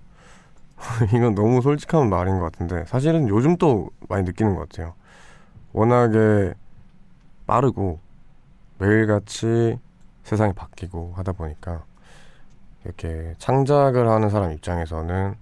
이건 1.14 1.34
너무 1.34 1.61
솔직한 1.61 2.09
말인 2.09 2.39
것 2.39 2.53
같은데, 2.53 2.84
사실은 2.87 3.28
요즘 3.28 3.57
또 3.57 3.91
많이 4.09 4.24
느끼는 4.24 4.55
것 4.55 4.68
같아요. 4.68 4.95
워낙에 5.72 6.55
빠르고, 7.47 8.01
매일같이 8.78 9.78
세상이 10.22 10.53
바뀌고 10.53 11.14
하다 11.16 11.32
보니까, 11.32 11.84
이렇게 12.84 13.34
창작을 13.39 14.09
하는 14.09 14.30
사람 14.30 14.53
입장에서는 14.53 15.34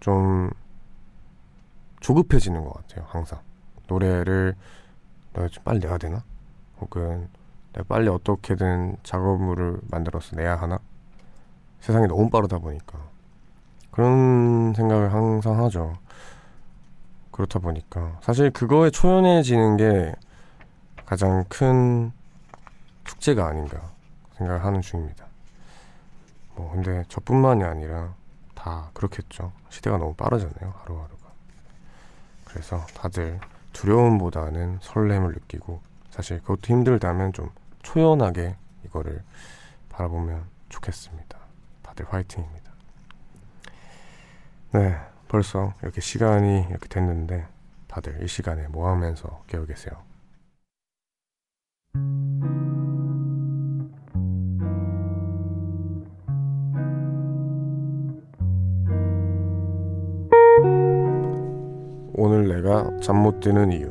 좀 0.00 0.50
조급해지는 2.00 2.64
것 2.64 2.72
같아요, 2.74 3.06
항상. 3.08 3.40
노래를 3.88 4.54
내가 5.32 5.48
좀 5.48 5.64
빨리 5.64 5.78
내야 5.78 5.98
되나? 5.98 6.22
혹은 6.80 7.28
내가 7.72 7.84
빨리 7.88 8.08
어떻게든 8.08 8.96
작업물을 9.02 9.80
만들어서 9.90 10.36
내야 10.36 10.56
하나? 10.56 10.78
세상이 11.80 12.06
너무 12.06 12.28
빠르다 12.30 12.58
보니까. 12.58 13.07
그런 13.98 14.74
생각을 14.74 15.12
항상 15.12 15.60
하죠. 15.64 15.98
그렇다 17.32 17.58
보니까. 17.58 18.16
사실 18.22 18.52
그거에 18.52 18.90
초연해지는 18.90 19.76
게 19.76 20.14
가장 21.04 21.44
큰 21.48 22.12
숙제가 23.08 23.48
아닌가 23.48 23.90
생각을 24.36 24.64
하는 24.64 24.82
중입니다. 24.82 25.26
뭐, 26.54 26.70
근데 26.70 27.02
저뿐만이 27.08 27.64
아니라 27.64 28.14
다 28.54 28.88
그렇겠죠. 28.94 29.50
시대가 29.68 29.98
너무 29.98 30.14
빠르잖아요, 30.14 30.74
하루하루가. 30.76 31.32
그래서 32.44 32.86
다들 32.94 33.40
두려움보다는 33.72 34.78
설렘을 34.80 35.32
느끼고 35.32 35.80
사실 36.10 36.38
그것도 36.42 36.72
힘들다면 36.72 37.32
좀 37.32 37.50
초연하게 37.82 38.54
이거를 38.84 39.24
바라보면 39.88 40.44
좋겠습니다. 40.68 41.36
다들 41.82 42.06
화이팅입니다. 42.08 42.67
네, 44.72 44.96
벌써 45.28 45.72
이렇게 45.82 46.00
시간이 46.00 46.66
이렇게 46.68 46.88
됐는데 46.88 47.46
다들 47.86 48.22
이 48.22 48.28
시간에 48.28 48.68
뭐 48.68 48.90
하면서 48.90 49.42
깨어 49.46 49.64
계세요? 49.64 49.94
오늘 62.14 62.48
내가 62.48 62.90
잠 63.00 63.16
못 63.22 63.40
드는 63.40 63.72
이유. 63.72 63.88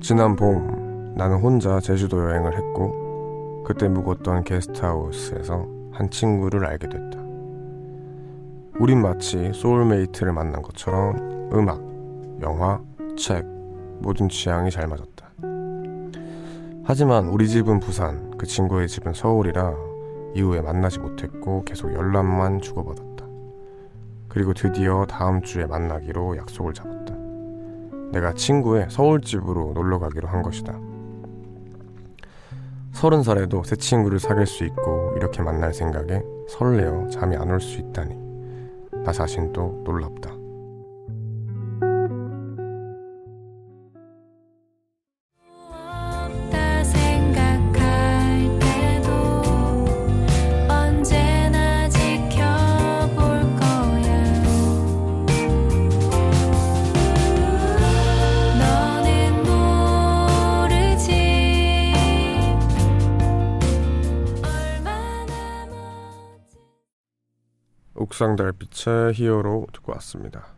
지난 0.00 0.34
봄 0.36 1.14
나는 1.16 1.38
혼자 1.40 1.80
제주도 1.80 2.22
여행을 2.24 2.56
했고 2.56 3.07
그때 3.68 3.86
묵었던 3.86 4.44
게스트하우스에서 4.44 5.66
한 5.92 6.08
친구를 6.08 6.64
알게 6.64 6.88
됐다. 6.88 7.18
우린 8.80 9.02
마치 9.02 9.52
소울메이트를 9.52 10.32
만난 10.32 10.62
것처럼 10.62 11.50
음악, 11.52 11.78
영화, 12.40 12.80
책 13.18 13.44
모든 13.98 14.30
취향이 14.30 14.70
잘 14.70 14.86
맞았다. 14.86 15.28
하지만 16.82 17.28
우리 17.28 17.46
집은 17.46 17.80
부산, 17.80 18.30
그 18.38 18.46
친구의 18.46 18.88
집은 18.88 19.12
서울이라 19.12 19.74
이후에 20.34 20.62
만나지 20.62 20.98
못했고 20.98 21.64
계속 21.64 21.92
연락만 21.92 22.62
주고받았다. 22.62 23.26
그리고 24.28 24.54
드디어 24.54 25.04
다음 25.04 25.42
주에 25.42 25.66
만나기로 25.66 26.38
약속을 26.38 26.72
잡았다. 26.72 27.14
내가 28.12 28.32
친구의 28.32 28.86
서울집으로 28.88 29.72
놀러 29.74 29.98
가기로 29.98 30.26
한 30.26 30.40
것이다. 30.40 30.87
서른 32.98 33.22
살에도 33.22 33.62
새 33.62 33.76
친구를 33.76 34.18
사귈 34.18 34.46
수 34.46 34.64
있고 34.64 35.12
이렇게 35.16 35.40
만날 35.40 35.72
생각에 35.72 36.20
설레어 36.48 37.06
잠이 37.08 37.36
안 37.36 37.48
올 37.48 37.60
수 37.60 37.78
있다니 37.78 38.16
나 39.04 39.12
자신도 39.12 39.82
놀랍다. 39.84 40.37
옥상 68.18 68.34
달빛의 68.34 69.14
히어로 69.14 69.68
듣고 69.72 69.92
왔습니다. 69.92 70.48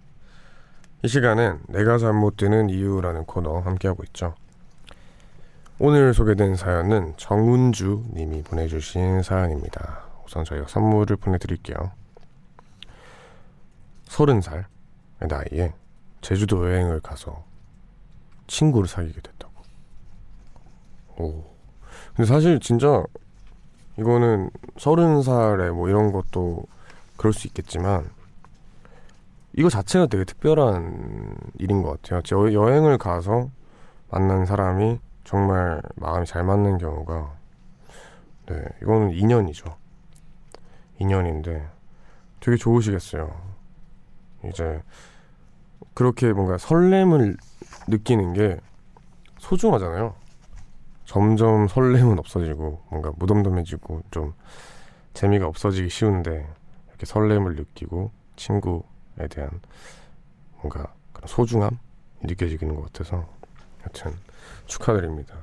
이 1.03 1.09
시간은 1.09 1.61
내가 1.69 1.99
잠 1.99 2.17
못 2.17 2.39
드는 2.39 2.71
이유라는 2.71 3.27
코너 3.27 3.59
함께하고 3.59 4.03
있죠. 4.05 4.35
오늘 5.79 6.15
소개된 6.15 6.57
사연은 6.57 7.19
정운주 7.19 8.05
님이 8.15 8.43
보내주신 8.43 9.21
사연입니다. 9.23 10.05
우선 10.25 10.45
저희가 10.45 10.69
선물을 10.69 11.17
보내드릴게요. 11.17 11.77
서른 14.05 14.41
살의 14.41 14.65
나이에 15.19 15.75
제주도 16.23 16.67
여행을 16.67 17.01
가서 17.01 17.45
친구를 18.47 18.89
사귀게 18.89 19.21
됐다고. 19.21 19.53
오. 21.19 21.45
근데 22.17 22.27
사실 22.27 22.59
진짜 22.59 23.05
이거는 23.99 24.49
서른 24.79 25.21
살에 25.23 25.69
뭐 25.71 25.91
이런 25.91 26.11
것도 26.11 26.65
그럴 27.21 27.35
수 27.35 27.47
있겠지만 27.49 28.09
이거 29.53 29.69
자체가 29.69 30.07
되게 30.07 30.25
특별한 30.25 31.37
일인 31.59 31.83
것 31.83 32.01
같아요. 32.01 32.23
저 32.23 32.51
여행을 32.51 32.97
가서 32.97 33.51
만난 34.11 34.47
사람이 34.47 34.99
정말 35.25 35.83
마음이 35.97 36.25
잘 36.25 36.45
맞는 36.45 36.79
경우가 36.79 37.35
네 38.47 38.65
이거는 38.81 39.11
인연이죠. 39.11 39.67
인연인데 40.99 41.69
되게 42.41 42.57
좋으시겠어요. 42.57 43.31
이제 44.47 44.81
그렇게 45.93 46.33
뭔가 46.33 46.57
설렘을 46.57 47.37
느끼는 47.87 48.33
게 48.33 48.59
소중하잖아요. 49.37 50.15
점점 51.05 51.69
설렘은 51.69 52.19
없어지고 52.19 52.81
뭔가 52.89 53.13
무덤덤해지고 53.17 54.05
좀 54.11 54.33
재미가 55.13 55.47
없어지기 55.47 55.91
쉬운데 55.91 56.49
이렇게 57.01 57.07
설렘을 57.07 57.57
느끼고 57.57 58.11
친구에 58.37 59.27
대한 59.31 59.51
뭔가 60.57 60.93
그런 61.15 61.27
소중함이 61.29 61.77
느껴지는 62.23 62.77
것 62.77 62.93
같아서 62.93 63.27
여튼 63.87 64.13
축하드립니다. 64.67 65.35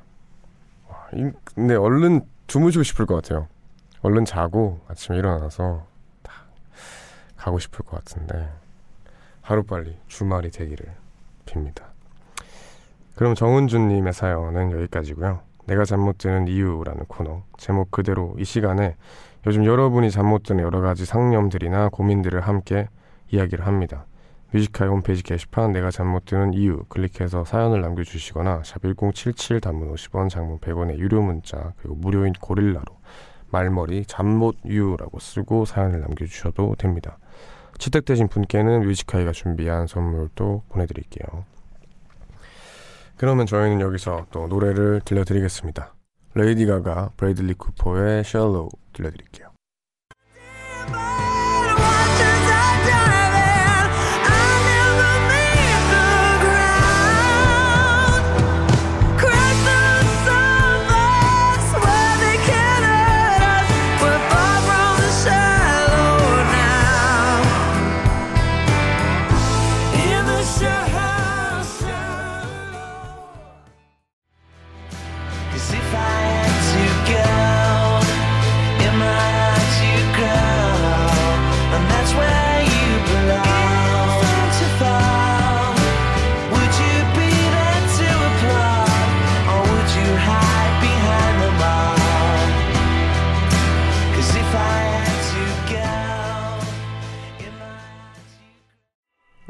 근데 1.55 1.75
얼른 1.75 2.21
주무시고 2.45 2.83
싶을 2.83 3.07
것 3.07 3.15
같아요. 3.15 3.47
얼른 4.03 4.25
자고 4.25 4.79
아침에 4.87 5.17
일어나서 5.17 5.87
딱 6.21 6.47
가고 7.35 7.57
싶을 7.57 7.83
것 7.83 7.97
같은데 7.97 8.49
하루빨리 9.41 9.97
주말이 10.07 10.51
되기를 10.51 10.93
빕니다. 11.47 11.85
그럼 13.15 13.33
정은주님의 13.33 14.13
사연은 14.13 14.71
여기까지고요. 14.73 15.41
내가 15.65 15.85
드는 15.85 16.47
이유라는 16.47 17.05
코너 17.07 17.41
제목 17.57 17.89
그대로 17.89 18.35
이 18.37 18.45
시간에 18.45 18.95
요즘 19.45 19.65
여러분이 19.65 20.11
잠 20.11 20.27
못 20.27 20.43
드는 20.43 20.63
여러 20.63 20.81
가지 20.81 21.05
상념들이나 21.05 21.89
고민들을 21.89 22.41
함께 22.41 22.89
이야기를 23.31 23.65
합니다. 23.65 24.05
Music 24.51 24.72
High 24.72 24.89
홈페이지 24.91 25.23
게시판 25.23 25.71
내가 25.71 25.91
잠 25.91 26.07
못 26.07 26.25
드는 26.25 26.53
이유 26.53 26.83
클릭해서 26.89 27.45
사연을 27.45 27.81
남겨주시거나 27.81 28.63
샵 28.65 28.81
1077 28.83 29.61
단문 29.61 29.93
50원 29.93 30.29
장문 30.29 30.59
100원의 30.59 30.97
유료 30.97 31.21
문자 31.21 31.73
그리고 31.77 31.95
무료인 31.95 32.33
고릴라로 32.33 32.85
말머리 33.49 34.05
잠못이유라고 34.05 35.19
쓰고 35.19 35.65
사연을 35.65 36.01
남겨주셔도 36.01 36.75
됩니다. 36.77 37.17
채택되신 37.77 38.27
분께는 38.27 38.81
Music 38.81 39.04
High가 39.04 39.31
준비한 39.31 39.87
선물도 39.87 40.63
보내드릴게요. 40.69 41.45
그러면 43.17 43.45
저희는 43.45 43.81
여기서 43.81 44.27
또 44.31 44.47
노래를 44.47 45.01
들려드리겠습니다. 45.05 45.93
레이디 46.37 46.65
가가 46.65 47.11
브래들리 47.17 47.55
쿠퍼의 47.55 48.23
Shallow 48.23 48.69
들려드릴게요. 48.93 49.56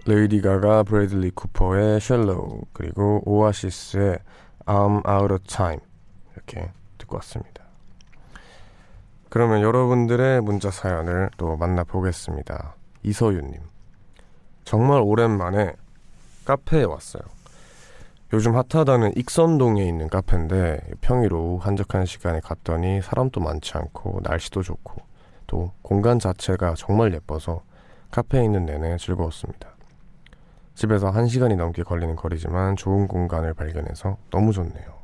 레이디 0.07 0.39
가가, 0.39 0.83
브래들리 0.83 1.31
쿠퍼의 1.31 1.99
Shallow 1.99 2.61
그리고 2.71 3.21
오아시스의 3.25 4.19
I'm 4.65 5.05
Out 5.05 5.33
of 5.33 5.43
Time 5.43 5.81
이렇게 6.33 6.71
듣고 6.97 7.17
왔습니다. 7.17 7.65
그러면 9.29 9.61
여러분들의 9.61 10.39
문자 10.39 10.71
사연을 10.71 11.29
또 11.35 11.57
만나보겠습니다. 11.57 12.75
이서윤님 13.03 13.59
정말 14.63 15.01
오랜만에 15.01 15.73
카페에 16.45 16.85
왔어요. 16.85 17.23
요즘 18.31 18.55
핫하다는 18.55 19.17
익선동에 19.17 19.83
있는 19.83 20.07
카페인데 20.07 20.79
평일 21.01 21.33
오후 21.33 21.57
한적한 21.57 22.05
시간에 22.05 22.39
갔더니 22.39 23.01
사람도 23.01 23.41
많지 23.41 23.77
않고 23.77 24.21
날씨도 24.23 24.63
좋고 24.63 25.01
또 25.47 25.73
공간 25.81 26.17
자체가 26.17 26.75
정말 26.77 27.13
예뻐서 27.13 27.63
카페에 28.11 28.45
있는 28.45 28.65
내내 28.65 28.95
즐거웠습니다. 28.95 29.76
집에서 30.77 31.09
한시간이 31.09 31.55
넘게 31.55 31.81
걸리는 31.81 32.15
거리지만 32.15 32.75
좋은 32.75 33.07
공간을 33.07 33.55
발견해서 33.55 34.17
너무 34.29 34.53
좋네요. 34.53 34.95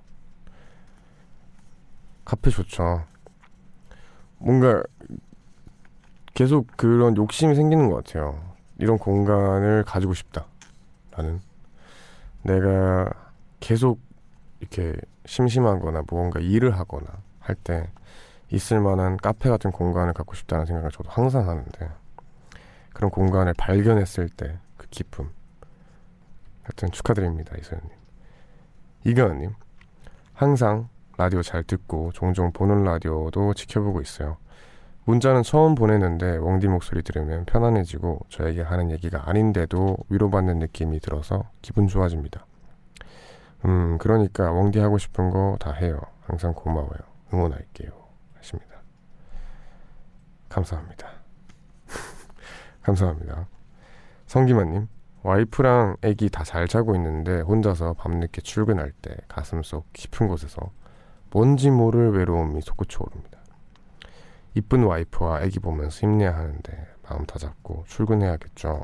카페 2.24 2.51
좋죠. 2.51 3.03
뭔가 4.38 4.84
계속 6.36 6.67
그런 6.78 7.17
욕심이 7.17 7.55
생기는 7.55 7.89
것 7.89 8.05
같아요. 8.05 8.53
이런 8.78 8.99
공간을 8.99 9.84
가지고 9.84 10.13
싶다. 10.13 10.45
라는. 11.09 11.41
내가 12.43 13.09
계속 13.59 13.99
이렇게 14.59 14.93
심심하거나 15.26 16.03
무언가 16.07 16.39
일을 16.39 16.78
하거나 16.78 17.07
할 17.39 17.55
때 17.55 17.89
있을 18.51 18.80
만한 18.80 19.17
카페 19.17 19.49
같은 19.49 19.71
공간을 19.71 20.13
갖고 20.13 20.36
싶다는 20.36 20.67
생각을 20.67 20.91
저도 20.91 21.09
항상 21.09 21.49
하는데 21.49 21.89
그런 22.93 23.09
공간을 23.09 23.55
발견했을 23.57 24.30
때 24.30 24.59
그 24.78 24.88
기쁨. 24.91 25.32
하여튼 26.64 26.91
축하드립니다, 26.91 27.55
이소연님. 27.57 27.89
이가은님, 29.05 29.53
항상 30.34 30.89
라디오 31.18 31.41
잘 31.41 31.64
듣고 31.64 32.11
종종 32.14 32.51
보는 32.51 32.84
라디오도 32.84 33.53
지켜보고 33.53 34.01
있어요. 34.01 34.38
문자는 35.05 35.43
처음 35.43 35.76
보내는데 35.76 36.38
웡디 36.38 36.68
목소리 36.70 37.03
들으면 37.03 37.45
편안해지고 37.45 38.22
저에게 38.30 38.61
하는 38.61 38.89
얘기가 38.89 39.30
아닌데도 39.30 39.97
위로받는 40.09 40.59
느낌이 40.59 41.01
들어서 41.01 41.49
기분 41.61 41.88
좋아집니다. 41.88 42.45
음, 43.66 43.97
그러니까 43.97 44.51
웡디 44.51 44.80
하고 44.80 44.97
싶은 44.97 45.30
거 45.30 45.57
다 45.59 45.72
해요. 45.74 45.99
항상 46.26 46.53
고마워요. 46.53 46.99
응원할게요. 47.34 47.91
하십니다. 48.36 48.78
감사합니다. 50.47 51.07
감사합니다. 52.82 53.47
성기만님, 54.28 54.88
와이프랑 55.24 55.97
애기 56.01 56.30
다 56.30 56.43
잘 56.43 56.67
자고 56.67 56.95
있는데 56.95 57.39
혼자서 57.41 57.93
밤늦게 57.93 58.41
출근할 58.41 58.91
때 58.91 59.15
가슴속 59.30 59.91
깊은 59.93 60.28
곳에서 60.28 60.71
뭔지 61.32 61.71
모를 61.71 62.11
외로움이 62.11 62.61
솟구쳐 62.61 63.03
오릅니다. 63.03 63.39
이쁜 64.53 64.84
와이프와 64.84 65.41
애기 65.41 65.59
보면서 65.59 66.01
힘내야 66.01 66.36
하는데 66.36 66.88
마음 67.03 67.26
다잡고 67.26 67.86
출근해야겠죠. 67.88 68.84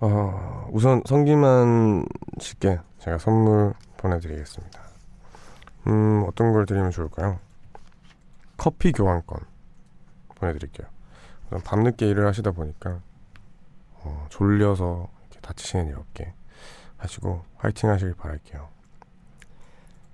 어, 0.00 0.68
우선 0.72 1.02
성기만 1.06 2.06
씨께 2.40 2.80
제가 2.98 3.18
선물 3.18 3.74
보내드리겠습니다. 3.98 4.80
음, 5.86 6.24
어떤 6.26 6.52
걸 6.52 6.66
드리면 6.66 6.90
좋을까요? 6.90 7.38
커피 8.56 8.90
교환권 8.92 9.38
보내드릴게요. 10.34 10.88
밤늦게 11.64 12.08
일을 12.08 12.26
하시다 12.26 12.50
보니까 12.50 13.00
어, 14.04 14.26
졸려서 14.30 15.08
다치시는 15.40 15.88
일 15.88 15.96
없게 15.96 16.34
하시고 16.96 17.44
화이팅 17.56 17.90
하시길 17.90 18.14
바랄게요. 18.14 18.68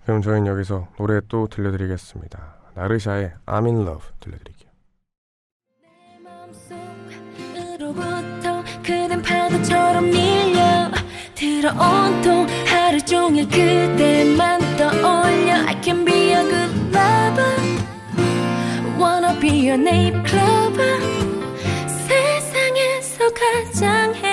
그럼 0.05 0.22
저희는 0.22 0.47
여기서 0.47 0.88
노래 0.97 1.20
또 1.28 1.47
들려드리겠습니다. 1.47 2.57
나르샤의 2.74 3.32
I'm 3.47 3.66
in 3.66 3.82
love 3.82 4.07
들려드릴게요. 4.20 4.70
be 19.41 19.68
your 19.68 19.78
name 19.78 20.20
세상에서 20.22 21.20
가장 23.41 24.30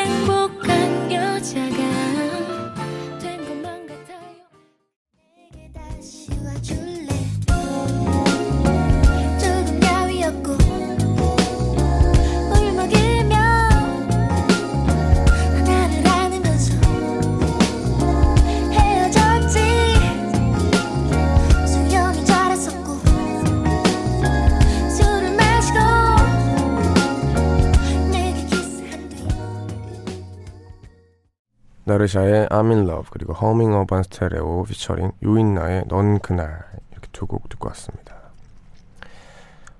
나르샤의 31.87 32.47
I'm 32.47 32.69
in 32.69 32.79
love 32.79 33.07
그리고 33.11 33.31
허밍 33.31 33.73
어반 33.73 34.03
스테레오 34.03 34.63
피처링 34.63 35.13
유인나의 35.21 35.85
넌 35.87 36.19
그날 36.19 36.65
이렇게 36.91 37.07
두 37.13 37.25
곡 37.25 37.47
듣고 37.47 37.69
왔습니다. 37.69 38.13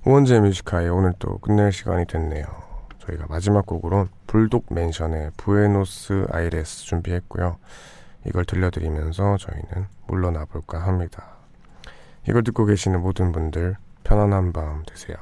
우원재 0.06 0.40
Music 0.40 0.66
High 0.66 0.88
오늘 0.88 1.14
또 1.20 1.38
끝낼 1.40 1.74
시간이 1.74 2.06
됐네요. 2.06 2.46
저희가 3.00 3.26
마지막 3.28 3.66
곡으로 3.66 4.08
불독 4.26 4.68
맨션의 4.70 5.32
부에노스 5.36 6.28
아이레스 6.32 6.86
준비했고요. 6.86 7.58
이걸 8.26 8.46
들려드리면서 8.46 9.36
저희는 9.36 9.88
물러나 10.08 10.46
볼까 10.46 10.80
합니다. 10.80 11.26
이걸 12.30 12.42
듣고 12.46 12.64
계시는 12.66 13.02
모든 13.02 13.34
분들 13.34 13.76
편안한 14.06 14.54
밤 14.54 14.84
되세요. 14.86 15.18